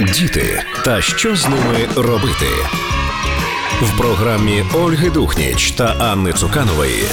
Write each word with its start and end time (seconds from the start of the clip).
Діти 0.00 0.62
та 0.84 1.02
що 1.02 1.36
з 1.36 1.48
ними 1.48 1.88
робити 1.96 2.46
в 3.82 3.98
програмі 3.98 4.64
Ольги 4.74 5.10
Духніч 5.10 5.70
та 5.70 5.84
Анни 5.84 6.32
Цуканової. 6.32 7.04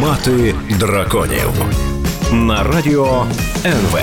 Мати 0.00 0.54
драконів 0.70 1.50
на 2.32 2.62
радіо 2.62 3.26
НВ. 3.64 3.98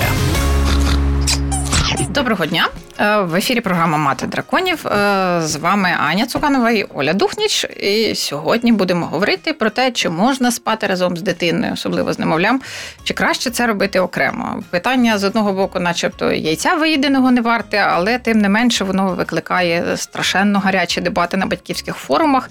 Доброго 2.09 2.45
дня. 2.45 2.67
Е, 3.00 3.18
В 3.18 3.36
ефірі 3.36 3.62
програма 3.62 3.98
Мати 3.98 4.28
драконів. 4.28 4.88
Е, 4.88 5.41
З 5.41 5.55
вами 5.55 5.89
Аня 6.09 6.26
Цуканова 6.26 6.71
і 6.71 6.84
Оля 6.84 7.14
Духніч. 7.14 7.64
І 7.64 8.16
сьогодні 8.16 8.71
будемо 8.71 9.05
говорити 9.05 9.54
про 9.54 9.70
те, 9.70 9.91
чи 9.91 10.09
можна 10.09 10.52
спати 10.52 10.88
разом 10.88 11.18
з 11.18 11.21
дитиною, 11.21 11.73
особливо 11.73 12.14
з 12.14 12.20
немовлям, 12.20 12.62
чи 13.04 13.14
краще 13.14 13.50
це 13.50 13.68
робити 13.68 14.00
окремо. 14.00 14.64
Питання 14.70 15.18
з 15.18 15.23
одного 15.23 15.54
боку, 15.54 15.80
начебто, 15.80 16.31
яйця 16.31 16.73
виїденого 16.76 17.31
не 17.31 17.41
варте, 17.41 17.77
але 17.77 18.20
тим 18.20 18.40
не 18.40 18.50
менше 18.50 18.84
воно 18.84 19.08
викликає 19.08 19.98
страшенно 19.98 20.59
гарячі 20.59 21.02
дебати 21.02 21.38
на 21.38 21.45
батьківських 21.45 21.95
форумах. 21.95 22.50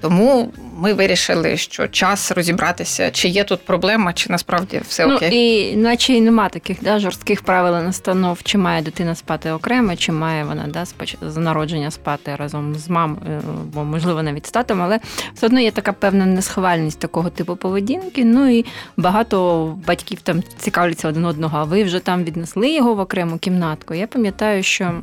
Тому 0.00 0.52
ми 0.76 0.92
вирішили, 0.92 1.56
що 1.56 1.88
час 1.88 2.32
розібратися, 2.32 3.10
чи 3.10 3.28
є 3.28 3.44
тут 3.44 3.60
проблема, 3.64 4.12
чи 4.12 4.30
насправді 4.30 4.80
все 4.88 5.06
Ну 5.06 5.16
окей. 5.16 5.72
і 5.72 5.76
наче 5.76 6.12
і 6.12 6.20
нема 6.20 6.48
таких 6.48 6.82
да, 6.82 6.98
жорстких 6.98 7.42
правил 7.42 7.72
настанов, 7.72 8.42
чи 8.42 8.58
має 8.58 8.82
дитина 8.82 9.14
спати 9.14 9.50
окремо, 9.50 9.96
чи 9.96 10.12
має 10.12 10.44
вона 10.44 10.66
да, 10.66 10.84
з 11.22 11.36
народження 11.36 11.90
спати 11.90 12.36
разом 12.36 12.74
з 12.74 12.88
мамою, 12.90 13.42
бо 13.74 13.84
можливо 13.84 14.22
навіть 14.22 14.46
з 14.46 14.50
татом, 14.50 14.82
але 14.82 15.00
все 15.34 15.46
одно 15.46 15.60
є 15.60 15.70
така 15.70 15.92
певна 15.92 16.26
несхвальність 16.26 16.98
такого 16.98 17.30
типу 17.30 17.56
поведінки. 17.56 18.24
Ну 18.24 18.48
і 18.58 18.64
багато 18.96 19.66
батьків 19.86 20.20
там 20.20 20.42
цікавляться 20.58 21.08
один 21.08 21.24
одного, 21.24 21.58
а 21.58 21.64
ви 21.64 21.84
вже 21.84 21.98
там 21.98 22.24
віднесли 22.24 22.74
його 22.74 22.94
в 22.94 23.00
окрему 23.00 23.38
кімнатку. 23.38 23.94
Я 23.94 24.06
пам'ятаю, 24.06 24.62
що. 24.62 25.00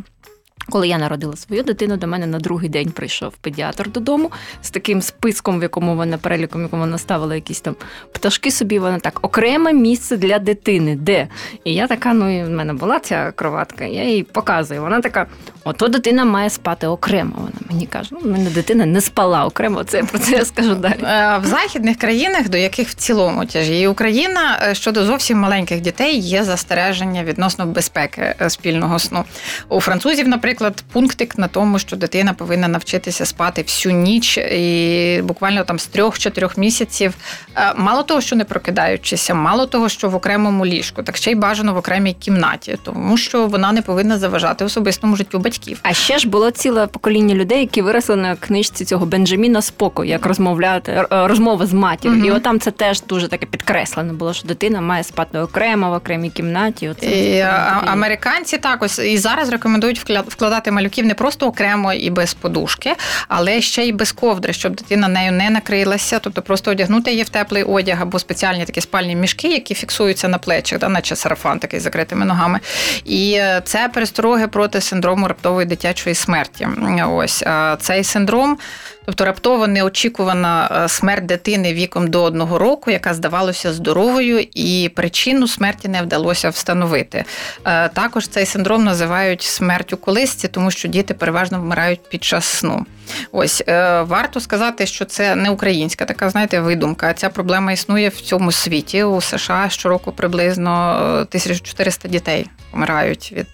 Коли 0.72 0.88
я 0.88 0.98
народила 0.98 1.36
свою 1.36 1.64
дитину, 1.64 1.98
до 1.98 2.08
мене 2.08 2.28
на 2.28 2.40
другий 2.40 2.70
день 2.70 2.92
прийшов 2.92 3.34
педіатр 3.42 3.92
додому 3.92 4.32
з 4.62 4.70
таким 4.70 5.02
списком, 5.02 5.60
в 5.60 5.62
якому 5.62 5.96
вона 5.96 6.18
переліком, 6.18 6.62
якому 6.62 6.82
вона 6.82 6.98
ставила 6.98 7.36
якісь 7.36 7.62
там 7.62 7.76
пташки 8.12 8.52
собі. 8.52 8.80
Вона 8.80 9.00
так 9.00 9.20
окреме 9.22 9.74
місце 9.74 10.18
для 10.18 10.40
дитини. 10.40 10.96
Де? 10.96 11.28
І 11.64 11.74
я 11.74 11.88
така, 11.88 12.14
ну 12.14 12.40
і 12.40 12.44
в 12.44 12.50
мене 12.50 12.74
була 12.74 13.00
ця 13.00 13.32
кроватка, 13.36 13.86
я 13.86 14.04
їй 14.04 14.24
показую. 14.24 14.82
Вона 14.82 15.02
така: 15.02 15.28
ото 15.64 15.88
дитина 15.88 16.26
має 16.26 16.50
спати 16.50 16.88
окремо. 16.88 17.34
Вона 17.38 17.52
мені 17.70 17.86
каже, 17.86 18.10
ну 18.12 18.20
в 18.20 18.28
мене 18.28 18.50
дитина 18.50 18.86
не 18.86 19.02
спала 19.02 19.46
окремо. 19.46 19.84
Це 19.84 20.04
про 20.04 20.20
це 20.20 20.32
я 20.32 20.46
скажу 20.46 20.76
далі. 20.76 21.00
Е, 21.04 21.38
В 21.44 21.46
західних 21.46 21.98
країнах, 21.98 22.50
до 22.50 22.58
яких 22.58 22.90
в 22.90 22.94
цілому 22.94 23.46
тяжіє 23.46 23.90
Україна, 23.90 24.60
е, 24.64 24.76
щодо 24.76 25.06
зовсім 25.06 25.38
маленьких 25.38 25.82
дітей 25.82 26.20
є 26.20 26.44
застереження 26.44 27.24
відносно 27.24 27.66
безпеки 27.66 28.36
е, 28.42 28.50
спільного 28.50 29.00
сну. 29.00 29.24
У 29.70 29.82
французів, 29.82 30.28
наприклад, 30.28 30.61
пунктик 30.92 31.38
на 31.38 31.48
тому, 31.48 31.80
що 31.80 31.96
дитина 31.96 32.34
повинна 32.34 32.68
навчитися 32.68 33.26
спати 33.26 33.62
всю 33.62 33.96
ніч, 33.96 34.38
і 34.38 35.22
буквально 35.24 35.64
там 35.64 35.80
з 35.80 35.86
трьох-чотирьох 35.88 36.58
місяців. 36.58 37.14
Е, 37.56 37.74
Мало 37.78 38.04
того, 38.04 38.22
що 38.22 38.36
не 38.36 38.44
прокидаючися, 38.44 39.34
мало 39.34 39.66
того, 39.66 39.90
що 39.90 40.10
в 40.10 40.16
окремому 40.16 40.66
ліжку, 40.66 41.04
так 41.04 41.18
ще 41.18 41.32
й 41.32 41.36
бажано 41.36 41.74
в 41.74 41.78
окремій 41.78 42.14
кімнаті, 42.14 42.78
тому 42.84 43.18
що 43.18 43.48
вона 43.48 43.72
не 43.72 43.82
повинна 43.82 44.18
заважати 44.18 44.66
особистому 44.66 45.16
життю 45.16 45.40
батьків. 45.40 45.80
А 45.84 45.94
ще 45.94 46.20
ж 46.20 46.28
було 46.28 46.52
ціле 46.52 46.88
покоління 46.88 47.36
людей, 47.36 47.60
які 47.60 47.82
виросли 47.82 48.16
на 48.16 48.36
книжці 48.36 48.86
цього 48.86 49.06
Бенджаміна 49.06 49.62
Споко, 49.62 50.06
як 50.06 50.26
розмовляти 50.26 50.92
е, 50.92 51.08
розмова 51.28 51.66
з 51.66 51.74
матір'ю. 51.74 52.18
Мгм. 52.18 52.26
І 52.26 52.32
отам 52.32 52.60
це 52.60 52.72
теж 52.72 53.02
дуже 53.02 53.28
таке 53.28 53.46
підкреслено 53.46 54.14
було, 54.14 54.34
що 54.34 54.48
дитина 54.48 54.82
має 54.82 55.04
спати 55.04 55.40
окремо 55.40 55.90
в 55.90 55.94
окремій 55.94 56.30
кімнаті. 56.30 56.90
Оце 56.90 57.06
І, 57.06 57.40
американці 57.86 58.58
так 58.58 58.84
ось 58.84 59.00
і 59.00 59.18
зараз 59.18 59.50
рекомендують 59.50 60.06
вкля- 60.06 60.24
вкладати 60.42 60.72
малюків 60.72 61.06
не 61.06 61.14
просто 61.14 61.48
окремо 61.48 61.94
і 61.94 62.10
без 62.10 62.34
подушки, 62.34 62.94
але 63.28 63.62
ще 63.62 63.86
й 63.86 63.92
без 63.92 64.12
ковдри, 64.12 64.54
щоб 64.54 64.76
дитина 64.76 65.08
нею 65.08 65.32
не 65.32 65.50
накрилася, 65.50 66.20
тобто 66.20 66.42
просто 66.42 66.72
одягнути 66.72 67.12
її 67.12 67.24
в 67.24 67.30
теплий 67.30 67.64
одяг 67.64 68.02
або 68.02 68.20
спеціальні 68.20 68.66
такі 68.66 68.82
спальні 68.82 69.16
мішки, 69.16 69.48
які 69.48 69.74
фіксуються 69.74 70.28
на 70.28 70.38
плечах, 70.38 70.80
да, 70.80 70.90
наче 70.90 71.16
сарафан 71.16 71.60
такий 71.60 71.80
з 71.80 71.84
закритими 71.84 72.26
ногами. 72.26 72.60
І 73.06 73.34
е, 73.34 73.62
це 73.66 73.90
перестороги 73.94 74.48
проти 74.48 74.82
синдрому 74.82 75.28
раптової 75.28 75.68
дитячої 75.68 76.16
смерті. 76.16 76.68
Ось 77.08 77.44
цей 77.80 78.04
синдром. 78.04 78.58
Тобто 79.06 79.26
раптово 79.26 79.68
неочікувана 79.68 80.82
е, 80.86 80.90
смерть 80.90 81.26
дитини 81.26 81.74
віком 81.74 82.08
до 82.08 82.24
одного 82.24 82.58
року, 82.58 82.92
яка 82.92 83.14
здавалося 83.14 83.74
здоровою, 83.74 84.46
і 84.54 84.92
причину 84.96 85.48
смерті 85.48 85.88
не 85.88 86.02
вдалося 86.02 86.50
встановити. 86.50 87.24
Е, 87.66 87.90
Також 87.90 88.28
цей 88.28 88.46
синдром 88.46 88.84
називають 88.84 89.42
смертю 89.42 89.98
колисці, 89.98 90.48
тому 90.48 90.72
що 90.72 90.88
діти 90.88 91.14
переважно 91.14 91.62
вмирають 91.62 92.10
під 92.10 92.24
час 92.24 92.46
сну. 92.46 92.86
Ось 93.32 93.64
е, 93.68 94.02
варто 94.02 94.40
сказати, 94.40 94.86
що 94.86 95.06
це 95.06 95.36
не 95.36 95.50
українська 95.50 96.06
така, 96.06 96.30
знаєте, 96.30 96.60
видумка. 96.60 97.14
Ця 97.14 97.30
проблема 97.30 97.72
існує 97.72 98.10
в 98.10 98.22
цьому 98.22 98.52
світі. 98.52 99.04
У 99.04 99.22
США 99.22 99.70
щороку 99.70 100.12
приблизно 100.12 100.92
е, 100.94 101.04
1400 101.04 102.08
дітей 102.08 102.48
помирають 102.72 103.34
від 103.38 103.48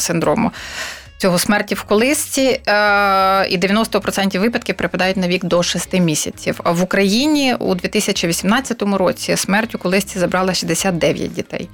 синдрому. 0.00 0.50
Цього 1.22 1.38
смерті 1.38 1.74
в 1.74 1.82
колисці, 1.82 2.42
е, 2.42 2.60
і 3.48 3.58
90% 3.58 4.38
випадків 4.38 4.76
припадають 4.76 5.16
на 5.16 5.28
вік 5.28 5.44
до 5.44 5.62
6 5.62 6.00
місяців. 6.00 6.60
А 6.64 6.70
в 6.70 6.82
Україні 6.82 7.54
у 7.54 7.74
2018 7.74 8.82
році 8.82 9.36
смерть 9.36 9.74
у 9.74 9.78
колисці 9.78 10.18
забрала 10.18 10.54
69 10.54 11.34
дітей. 11.34 11.68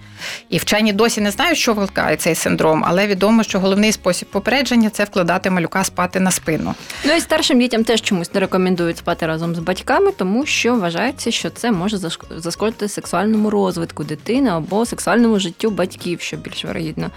І 0.48 0.58
вчені 0.58 0.92
досі 0.92 1.20
не 1.20 1.31
знають, 1.31 1.58
що 1.58 1.75
викликає 1.75 2.16
цей 2.16 2.34
синдром, 2.34 2.84
але 2.87 3.06
відомо, 3.06 3.42
що 3.42 3.60
головний 3.60 3.92
спосіб 3.92 4.28
попередження 4.28 4.91
це 4.91 5.04
вкладати 5.04 5.50
малюка 5.50 5.84
спати 5.84 6.20
на 6.20 6.31
спину. 6.31 6.75
Ну 7.04 7.14
і 7.14 7.20
старшим 7.20 7.58
дітям 7.58 7.84
теж 7.84 8.00
чомусь 8.00 8.34
не 8.34 8.41
рекомендують 8.41 8.98
спати 8.98 9.26
разом 9.26 9.54
з 9.54 9.58
батьками, 9.58 10.12
тому 10.12 10.47
що 10.47 10.75
вважається, 10.75 11.31
що 11.31 11.50
це 11.50 11.72
може 11.72 11.98
зашкодити 12.37 12.88
сексуальному 12.88 13.50
розвитку 13.50 14.04
дитини 14.04 14.50
або 14.50 14.87
сексуальному 14.87 15.38
життю 15.38 15.70
батьків, 15.70 16.20
що 16.20 16.37
більш 16.37 16.64
вирогідно. 16.64 17.10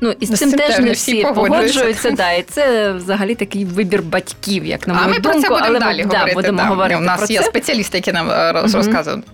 Ну 0.00 0.14
і 0.20 0.26
з 0.26 0.34
З 0.34 0.38
цим 0.38 0.52
теж 0.52 0.78
не 0.78 0.92
всі 0.92 1.22
погоджуються. 1.22 2.10
Да, 2.10 2.32
і 2.32 2.42
це 2.42 2.92
взагалі 2.92 3.34
такий 3.34 3.64
вибір 3.64 4.02
батьків, 4.02 4.64
як 4.66 4.88
на 4.88 4.94
а 4.94 5.06
ми 5.06 5.12
думку. 5.14 5.22
про 5.22 5.32
це 5.32 5.48
будемо 5.48 5.60
але 5.66 5.78
далі 5.78 6.04
ми, 6.04 6.10
говорити. 6.14 6.34
будемо 6.34 6.58
да. 6.58 6.64
говорити 6.64 6.96
У 6.96 7.00
нас 7.00 7.18
про 7.20 7.26
є 7.28 7.38
це. 7.38 7.44
спеціалісти, 7.44 7.98
які 7.98 8.12
нам 8.12 8.26
Мгм. 8.26 8.72
розказують. 8.74 9.24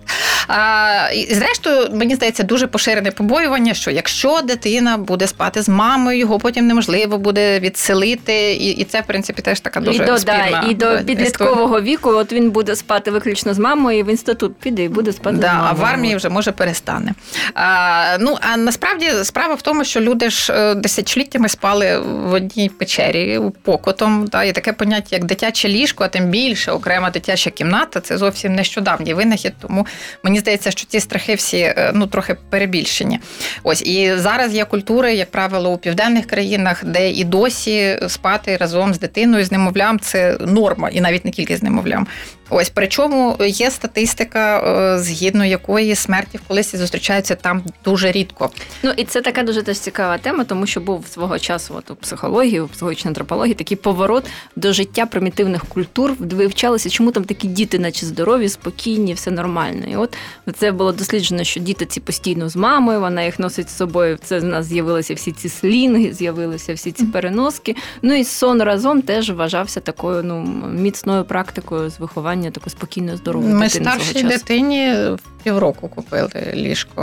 А, 0.47 1.09
і 1.13 1.33
зрештою, 1.33 1.87
мені 1.93 2.15
здається, 2.15 2.43
дуже 2.43 2.67
поширене 2.67 3.11
побоювання, 3.11 3.73
що 3.73 3.91
якщо 3.91 4.41
дитина 4.41 4.97
буде 4.97 5.27
спати 5.27 5.61
з 5.61 5.69
мамою, 5.69 6.19
його 6.19 6.39
потім 6.39 6.67
неможливо 6.67 7.17
буде 7.17 7.59
відселити. 7.59 8.53
І, 8.53 8.69
і 8.69 8.83
це, 8.83 9.01
в 9.01 9.05
принципі, 9.05 9.41
теж 9.41 9.59
така 9.59 9.79
дуже 9.79 10.03
і 10.03 10.05
до, 10.05 10.17
спірна 10.17 10.61
да, 10.61 10.67
і 10.69 10.73
до 10.73 11.05
підліткового 11.05 11.81
віку, 11.81 12.09
от 12.09 12.33
він 12.33 12.51
буде 12.51 12.75
спати 12.75 13.11
виключно 13.11 13.53
з 13.53 13.59
мамою, 13.59 13.99
і 13.99 14.03
в 14.03 14.09
інститут 14.09 14.55
піде 14.55 14.83
і 14.83 14.89
буде 14.89 15.13
спати 15.13 15.37
з 15.37 15.41
мамою. 15.41 15.67
а 15.69 15.73
в 15.73 15.85
армії 15.85 16.15
вже 16.15 16.29
може 16.29 16.51
перестане. 16.51 17.13
А, 17.53 18.17
ну 18.19 18.37
а 18.41 18.57
насправді 18.57 19.11
справа 19.23 19.53
в 19.53 19.61
тому, 19.61 19.85
що 19.85 20.01
люди 20.01 20.29
ж 20.29 20.53
е, 20.53 20.75
десятиліттями 20.75 21.49
спали 21.49 21.99
в 21.99 22.33
одній 22.33 22.69
печері 22.69 23.39
покотом. 23.61 24.27
Да, 24.27 24.43
є 24.43 24.53
таке 24.53 24.73
поняття, 24.73 25.15
як 25.15 25.25
дитяче 25.25 25.69
ліжко, 25.69 26.03
а 26.03 26.07
тим 26.07 26.25
більше 26.25 26.71
окрема 26.71 27.09
дитяча 27.09 27.49
кімната. 27.49 27.99
Це 27.99 28.17
зовсім 28.17 28.55
нещодавній 28.55 29.13
винахід. 29.13 29.53
Тому 29.61 29.87
мені 30.23 30.32
здається, 30.39 30.71
що 30.71 30.85
ці 30.87 30.99
страхи 30.99 31.35
всі 31.35 31.57
е, 31.57 31.91
ну 31.93 32.07
трохи 32.07 32.35
перебільшені. 32.49 33.19
Ось 33.63 33.81
і 33.81 34.15
зараз 34.17 34.53
є 34.53 34.65
культури, 34.65 35.15
як 35.15 35.31
правило, 35.31 35.71
у 35.71 35.77
південних 35.77 36.25
країнах, 36.25 36.85
де 36.85 37.11
і 37.11 37.23
досі 37.23 37.99
спати 38.07 38.57
разом 38.57 38.93
з 38.93 38.99
дитиною, 38.99 39.45
з 39.45 39.51
немовлям 39.51 39.99
це 39.99 40.37
норма, 40.39 40.89
і 40.89 41.01
навіть 41.01 41.25
не 41.25 41.31
тільки 41.31 41.57
з 41.57 41.63
немовлям. 41.63 42.07
Ось 42.55 42.69
причому 42.69 43.37
є 43.39 43.71
статистика, 43.71 44.59
е, 44.59 44.99
згідно 44.99 45.45
якої 45.45 45.95
смерті 45.95 46.37
в 46.37 46.47
колисі 46.47 46.77
зустрічаються 46.77 47.35
там 47.35 47.63
дуже 47.85 48.11
рідко. 48.11 48.49
Ну 48.83 48.91
і 48.97 49.03
це 49.03 49.21
така 49.21 49.43
дуже 49.43 49.61
теж 49.61 49.79
цікава 49.79 50.17
тема, 50.17 50.43
тому 50.43 50.65
що 50.65 50.81
був 50.81 51.07
свого 51.07 51.39
часу 51.39 51.75
от, 51.77 51.91
у 51.91 51.95
психології, 51.95 52.61
у 52.61 52.67
психологічній 52.67 53.09
антропології 53.09 53.55
такий 53.55 53.77
поворот 53.77 54.25
до 54.55 54.73
життя 54.73 55.05
примітивних 55.05 55.65
культур, 55.65 56.13
вивчалося, 56.19 56.89
чому 56.89 57.11
там 57.11 57.23
такі 57.23 57.47
діти, 57.47 57.79
наче 57.79 58.05
здорові, 58.05 58.49
спокійні, 58.49 59.13
все 59.13 59.31
нормально. 59.31 59.85
І 59.91 59.95
от 59.95 60.17
це 60.55 60.71
було 60.71 60.91
досліджено, 60.91 61.43
що 61.43 61.59
діти 61.59 61.85
ці 61.85 61.99
постійно 61.99 62.49
з 62.49 62.55
мамою, 62.55 62.99
вона 62.99 63.23
їх 63.23 63.39
носить 63.39 63.69
з 63.69 63.77
собою. 63.77 64.17
Це 64.23 64.39
в 64.39 64.43
нас 64.43 64.65
з'явилися 64.65 65.13
всі 65.13 65.31
ці 65.31 65.49
слінги, 65.49 66.13
з'явилися 66.13 66.73
всі 66.73 66.91
ці 66.91 67.05
переноски. 67.05 67.75
Ну 68.01 68.13
і 68.13 68.23
сон 68.23 68.61
разом 68.61 69.01
теж 69.01 69.31
вважався 69.31 69.79
такою 69.79 70.23
ну 70.23 70.41
міцною 70.73 71.23
практикою 71.23 71.89
з 71.89 71.99
виховання 71.99 72.42
такої 72.51 72.71
спокійно 72.71 73.17
здорову. 73.17 73.47
Ми 73.47 73.69
старшій 73.69 74.13
часу. 74.13 74.27
дитині 74.27 74.95
півроку 75.43 75.87
купили 75.87 76.29
ліжко 76.53 77.01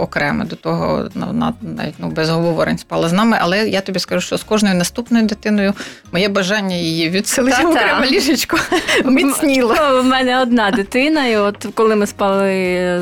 окреме 0.00 0.44
до 0.44 0.56
того 0.56 1.08
вона 1.14 1.52
навіть 1.62 1.94
ну, 1.98 2.08
без 2.08 2.30
говорень 2.30 2.78
спала 2.78 3.08
з 3.08 3.12
нами. 3.12 3.38
Але 3.40 3.68
я 3.68 3.80
тобі 3.80 3.98
скажу, 3.98 4.20
що 4.20 4.36
з 4.36 4.42
кожною 4.42 4.74
наступною 4.74 5.26
дитиною 5.26 5.72
моє 6.12 6.28
бажання 6.28 6.76
її 6.76 7.10
відселити 7.10 7.64
в 7.64 7.70
окреме 7.70 8.06
ліжечко 8.06 8.58
міцніло. 9.04 9.76
У 10.00 10.02
мене 10.02 10.42
одна 10.42 10.70
дитина, 10.70 11.26
і 11.26 11.36
от 11.36 11.66
коли 11.74 11.96
ми 11.96 12.06
спали 12.06 12.48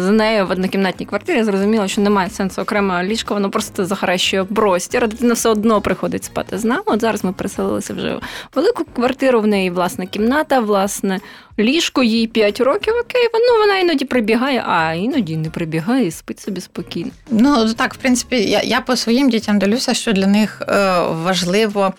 з 0.00 0.10
нею 0.10 0.46
в 0.46 0.50
однокімнатній 0.50 1.06
квартирі, 1.06 1.36
я 1.36 1.44
зрозуміла, 1.44 1.88
що 1.88 2.00
немає 2.00 2.30
сенсу 2.30 2.62
окремо 2.62 3.02
ліжко, 3.02 3.34
воно 3.34 3.50
просто 3.50 3.84
захаращує 3.84 4.44
простір. 4.44 5.08
Дитина 5.08 5.34
все 5.34 5.48
одно 5.48 5.80
приходить 5.80 6.24
спати 6.24 6.58
з 6.58 6.64
нами. 6.64 6.82
От 6.86 7.00
зараз 7.00 7.24
ми 7.24 7.32
переселилися 7.32 7.94
вже 7.94 8.14
в 8.14 8.20
велику 8.54 8.84
квартиру. 8.84 9.40
В 9.40 9.46
неї 9.46 9.70
власна 9.70 10.06
кімната, 10.06 10.60
власне 10.60 11.20
ліжко, 11.58 12.02
їй 12.02 12.26
5 12.26 12.60
років. 12.60 12.94
Окей, 13.04 13.28
ну 13.34 13.60
вона 13.60 13.78
іноді 13.78 14.04
прибігає, 14.04 14.64
а 14.74 14.92
іноді 14.92 15.36
не 15.36 15.50
прибігає 15.50 16.06
і 16.06 16.10
спить 16.10 16.40
собі 16.40 16.60
спокійно. 16.60 17.10
Ну 17.30 17.74
так, 17.74 17.94
в 17.94 17.96
принципі, 17.96 18.36
я, 18.36 18.62
я 18.62 18.80
по 18.80 18.96
своїм 18.96 19.30
дітям 19.30 19.58
дивлюся, 19.58 19.94
що 19.94 20.12
для 20.12 20.26
них 20.26 20.62
е, 20.68 21.00
важливо 21.00 21.94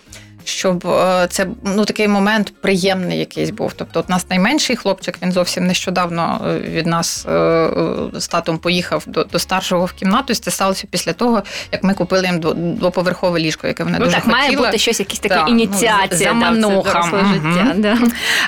щоб 0.48 0.86
е, 0.86 1.26
це 1.30 1.46
ну 1.62 1.84
такий 1.84 2.08
момент 2.08 2.52
приємний 2.60 3.18
якийсь 3.18 3.50
був. 3.50 3.72
Тобто, 3.76 4.00
от 4.00 4.08
нас 4.08 4.26
найменший 4.30 4.76
хлопчик, 4.76 5.18
він 5.22 5.32
зовсім 5.32 5.66
нещодавно 5.66 6.40
е, 6.48 6.58
від 6.58 6.86
нас 6.86 7.26
е, 7.26 7.70
з 8.12 8.28
татом 8.28 8.58
поїхав 8.58 9.02
до 9.06 9.24
до 9.24 9.38
старшого 9.38 9.84
в 9.84 9.92
кімнату. 9.92 10.32
і 10.32 10.36
Це 10.36 10.50
сталося 10.50 10.86
після 10.90 11.12
того, 11.12 11.42
як 11.72 11.84
ми 11.84 11.94
купили 11.94 12.26
їм 12.26 12.40
двоповерхове 12.76 13.40
ліжко, 13.40 13.66
яке 13.66 13.84
вони 13.84 13.98
ну, 13.98 14.04
дуже 14.04 14.16
так, 14.16 14.24
хотіли. 14.24 14.40
має 14.40 14.56
бути 14.56 14.78
щось, 14.78 15.00
якісь 15.00 15.18
такі 15.18 15.34
да, 15.34 15.46
ініціація 15.46 16.32
ну, 16.32 16.82
да, 16.84 16.92
це 17.10 17.16
угу. 17.16 17.26
життя. 17.34 17.72
Да. 17.76 17.98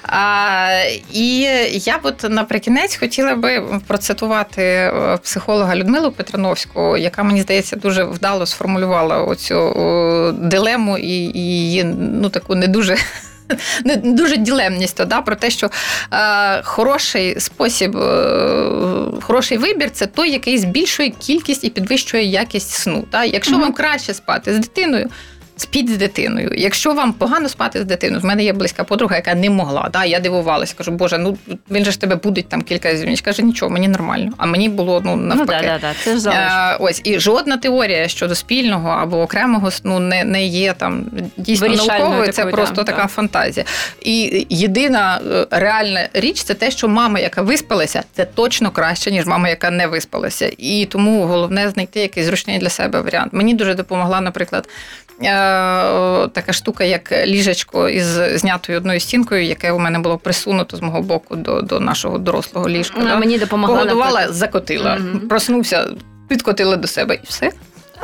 А, 0.02 0.68
І 1.12 1.38
я 1.72 1.98
б 1.98 2.00
от 2.02 2.26
наприкінець 2.30 2.96
хотіла 2.96 3.34
би 3.34 3.62
процитувати 3.86 4.92
психолога 5.22 5.76
Людмилу 5.76 6.10
Петрановську, 6.12 6.96
яка 6.96 7.22
мені 7.22 7.42
здається 7.42 7.76
дуже 7.76 8.04
вдало 8.04 8.46
сформулювала 8.46 9.22
оцю 9.22 9.72
дилему 10.38 10.98
і 10.98 11.08
її 11.08 11.85
ну 11.94 12.30
таку 12.30 12.54
не 12.54 12.68
дуже. 12.68 12.96
Не 13.84 13.96
дуже 13.96 14.36
ділемність 14.36 15.04
да, 15.04 15.22
про 15.22 15.36
те, 15.36 15.50
що 15.50 15.70
е, 16.12 16.62
хороший 16.62 17.40
спосіб, 17.40 17.96
е, 17.96 18.70
хороший 19.22 19.58
вибір 19.58 19.90
це 19.90 20.06
той, 20.06 20.30
який 20.30 20.58
збільшує 20.58 21.10
кількість 21.10 21.64
і 21.64 21.70
підвищує 21.70 22.24
якість 22.24 22.70
сну. 22.70 23.04
Да? 23.12 23.24
Якщо 23.24 23.56
mm-hmm. 23.56 23.60
вам 23.60 23.72
краще 23.72 24.14
спати 24.14 24.54
з 24.54 24.58
дитиною, 24.58 25.10
спіть 25.56 25.90
з 25.90 25.96
дитиною. 25.96 26.52
Якщо 26.56 26.92
вам 26.92 27.12
погано 27.12 27.48
спати 27.48 27.80
з 27.82 27.84
дитиною, 27.84 28.20
в 28.20 28.24
мене 28.24 28.44
є 28.44 28.52
близька 28.52 28.84
подруга, 28.84 29.16
яка 29.16 29.34
не 29.34 29.50
могла. 29.50 29.88
Да, 29.92 30.04
Я 30.04 30.20
дивувалася, 30.20 30.74
кажу, 30.78 30.90
Боже, 30.90 31.18
ну 31.18 31.38
він 31.70 31.84
же 31.84 31.90
ж 31.90 32.00
тебе 32.00 32.16
будить 32.16 32.48
там 32.48 32.62
кілька 32.62 32.90
разів. 32.90 33.22
Каже, 33.22 33.42
нічого, 33.42 33.70
мені 33.70 33.88
нормально. 33.88 34.32
А 34.36 34.46
мені 34.46 34.68
було 34.68 35.02
ну 35.04 35.16
навпаки. 35.16 35.52
Ну, 35.62 35.68
да, 35.68 35.78
да, 35.78 35.94
да. 36.04 36.18
Це 36.18 36.30
а, 36.30 36.76
ось 36.80 37.00
і 37.04 37.18
жодна 37.18 37.56
теорія 37.56 38.08
щодо 38.08 38.34
спільного 38.34 38.88
або 38.88 39.20
окремого 39.20 39.70
сну 39.70 39.98
не 39.98 40.24
не 40.24 40.46
є 40.46 40.72
там 40.72 41.04
дійсно 41.36 41.68
науковою. 41.68 42.32
Це 42.32 42.44
просто 42.44 42.74
да, 42.74 42.84
така 42.84 43.06
фантазія. 43.06 43.66
І 44.00 44.46
єдина 44.50 45.20
е, 45.30 45.46
реальна 45.50 46.08
річ 46.12 46.42
це 46.42 46.54
те, 46.54 46.70
що 46.70 46.88
мама, 46.88 47.18
яка 47.18 47.42
виспалася, 47.42 48.02
це 48.12 48.24
точно 48.24 48.70
краще, 48.70 49.10
ніж 49.10 49.26
мама, 49.26 49.48
яка 49.48 49.70
не 49.70 49.86
виспалася. 49.86 50.52
І 50.58 50.86
тому 50.90 51.22
головне 51.26 51.68
знайти 51.68 52.00
якийсь 52.00 52.26
зручний 52.26 52.58
для 52.58 52.68
себе 52.68 53.00
варіант. 53.00 53.32
Мені 53.32 53.54
дуже 53.54 53.74
допомогла, 53.74 54.20
наприклад. 54.20 54.68
Е, 55.22 56.28
така 56.28 56.52
штука, 56.52 56.84
як 56.84 57.26
ліжечко 57.26 57.88
із 57.88 58.06
знятою 58.40 58.78
одною 58.78 59.00
стінкою, 59.00 59.44
яке 59.44 59.72
у 59.72 59.78
мене 59.78 59.98
було 59.98 60.18
присунуто 60.18 60.76
з 60.76 60.80
мого 60.82 61.02
боку 61.02 61.36
до 61.36 61.62
до 61.62 61.80
нашого 61.80 62.18
дорослого 62.18 62.68
ліжка. 62.68 62.98
Вона 62.98 63.16
Мені 63.16 63.38
допомогла. 63.38 63.76
Погодувала, 63.76 64.32
закотила, 64.32 64.98
угу. 65.00 65.28
проснувся, 65.28 65.88
підкотила 66.28 66.76
до 66.76 66.88
себе 66.88 67.14
і 67.14 67.26
все. 67.26 67.52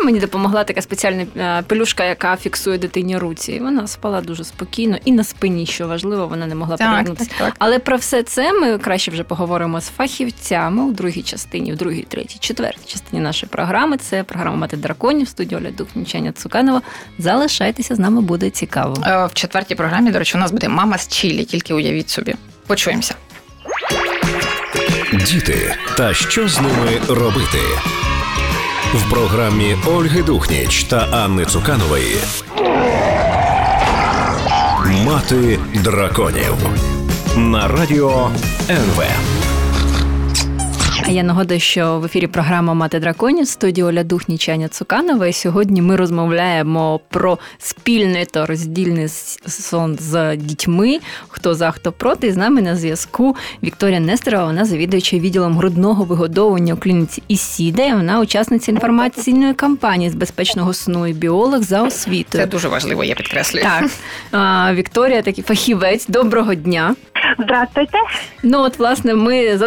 Мені 0.05 0.21
допомогла 0.21 0.65
така 0.65 0.83
спеціальна 0.83 1.27
е, 1.37 1.63
пелюшка, 1.67 2.05
яка 2.05 2.37
фіксує 2.37 2.79
дитині 2.79 3.19
руці. 3.19 3.59
Вона 3.63 3.87
спала 3.87 4.21
дуже 4.21 4.45
спокійно 4.45 4.97
і 5.05 5.13
на 5.13 5.25
спині, 5.25 5.67
що 5.67 5.89
важливо, 5.89 6.27
вона 6.27 6.47
не 6.47 6.55
могла 6.55 6.77
перегнутися. 6.77 7.53
Але 7.59 7.79
про 7.79 7.97
все 7.97 8.23
це 8.23 8.53
ми 8.53 8.79
краще 8.79 9.11
вже 9.11 9.25
поговоримо 9.25 9.81
з 9.81 9.89
фахівцями 9.89 10.83
у 10.83 10.93
другій 10.93 11.23
частині, 11.23 11.73
в 11.73 11.77
другій, 11.77 12.07
третій, 12.09 12.37
четвертій 12.41 12.93
частині 12.93 13.23
нашої 13.23 13.51
програми. 13.51 13.97
Це 13.97 14.23
програма 14.23 14.57
Мати 14.57 14.77
драконів, 14.77 15.29
студія 15.29 15.61
Оля 15.61 15.71
Духнічання 15.71 16.33
Цуканова. 16.33 16.83
Залишайтеся 17.19 17.95
з 17.95 17.99
нами, 17.99 18.21
буде 18.21 18.51
цікаво. 18.51 18.97
Е, 19.07 19.27
в 19.27 19.35
четвертій 19.35 19.75
програмі, 19.75 20.11
до 20.11 20.19
речі, 20.19 20.37
у 20.37 20.41
нас 20.41 20.53
буде 20.53 20.69
мама 20.69 20.99
з 20.99 21.09
Чилі, 21.09 21.45
тільки 21.45 21.75
уявіть 21.75 22.11
собі. 22.11 22.35
Почуємося. 22.67 23.15
Діти, 25.13 25.77
та 25.97 26.15
що 26.15 26.49
з 26.49 26.61
ними 26.61 27.01
робити? 27.09 27.59
В 28.95 29.11
програмі 29.11 29.77
Ольги 29.87 30.23
Духніч 30.23 30.85
та 30.85 30.97
Анни 30.97 31.45
Цуканової. 31.45 32.17
Мати 35.05 35.59
драконів 35.75 36.55
на 37.37 37.69
радіо 37.69 38.31
НВ. 38.71 39.03
Я 41.13 41.23
нагадую, 41.23 41.61
що 41.61 41.99
в 41.99 42.05
ефірі 42.05 42.27
програма 42.27 42.75
Мати 42.75 43.01
драконів 43.01 43.47
студії 43.47 43.85
Оля 43.85 44.05
Духнічаня 44.05 44.69
Цуканова. 44.69 45.27
І 45.27 45.33
сьогодні 45.33 45.83
ми 45.83 45.97
розмовляємо 45.97 47.01
про 47.09 47.39
спільний 47.59 48.25
та 48.25 48.47
роздільний 48.47 49.09
сон 49.47 49.97
з 50.01 50.37
дітьми. 50.37 50.99
Хто 51.29 51.55
за, 51.55 51.71
хто 51.71 51.93
проти. 51.93 52.27
І 52.27 52.33
з 52.33 52.37
нами 52.37 52.63
на 52.63 52.77
зв'язку 52.77 53.37
Вікторія 53.63 54.01
Нестерова, 54.01 54.45
вона 54.45 54.65
завідуюча 54.65 55.19
відділом 55.19 55.57
грудного 55.57 56.05
вигодовування 56.05 56.75
у 56.75 56.77
клініці 56.77 57.23
Ісіда. 57.29 57.95
Вона 57.95 58.21
учасниця 58.21 58.73
інформаційної 58.73 59.55
кампанії 59.55 60.11
з 60.11 60.15
безпечного 60.15 60.73
сну 60.73 61.07
і 61.07 61.13
біолог 61.13 61.63
за 61.63 61.83
освітою. 61.83 62.45
Це 62.45 62.47
дуже 62.47 62.69
важливо, 62.69 63.05
я 63.05 63.15
підкреслюю. 63.15 63.65
Так. 64.31 64.75
Вікторія, 64.75 65.23
такий 65.23 65.45
фахівець. 65.45 66.07
Доброго 66.07 66.55
дня. 66.55 66.95
Здравствуйте. 67.39 67.99
Ну 68.43 68.61
от 68.63 68.79
власне 68.79 69.15
ми 69.15 69.59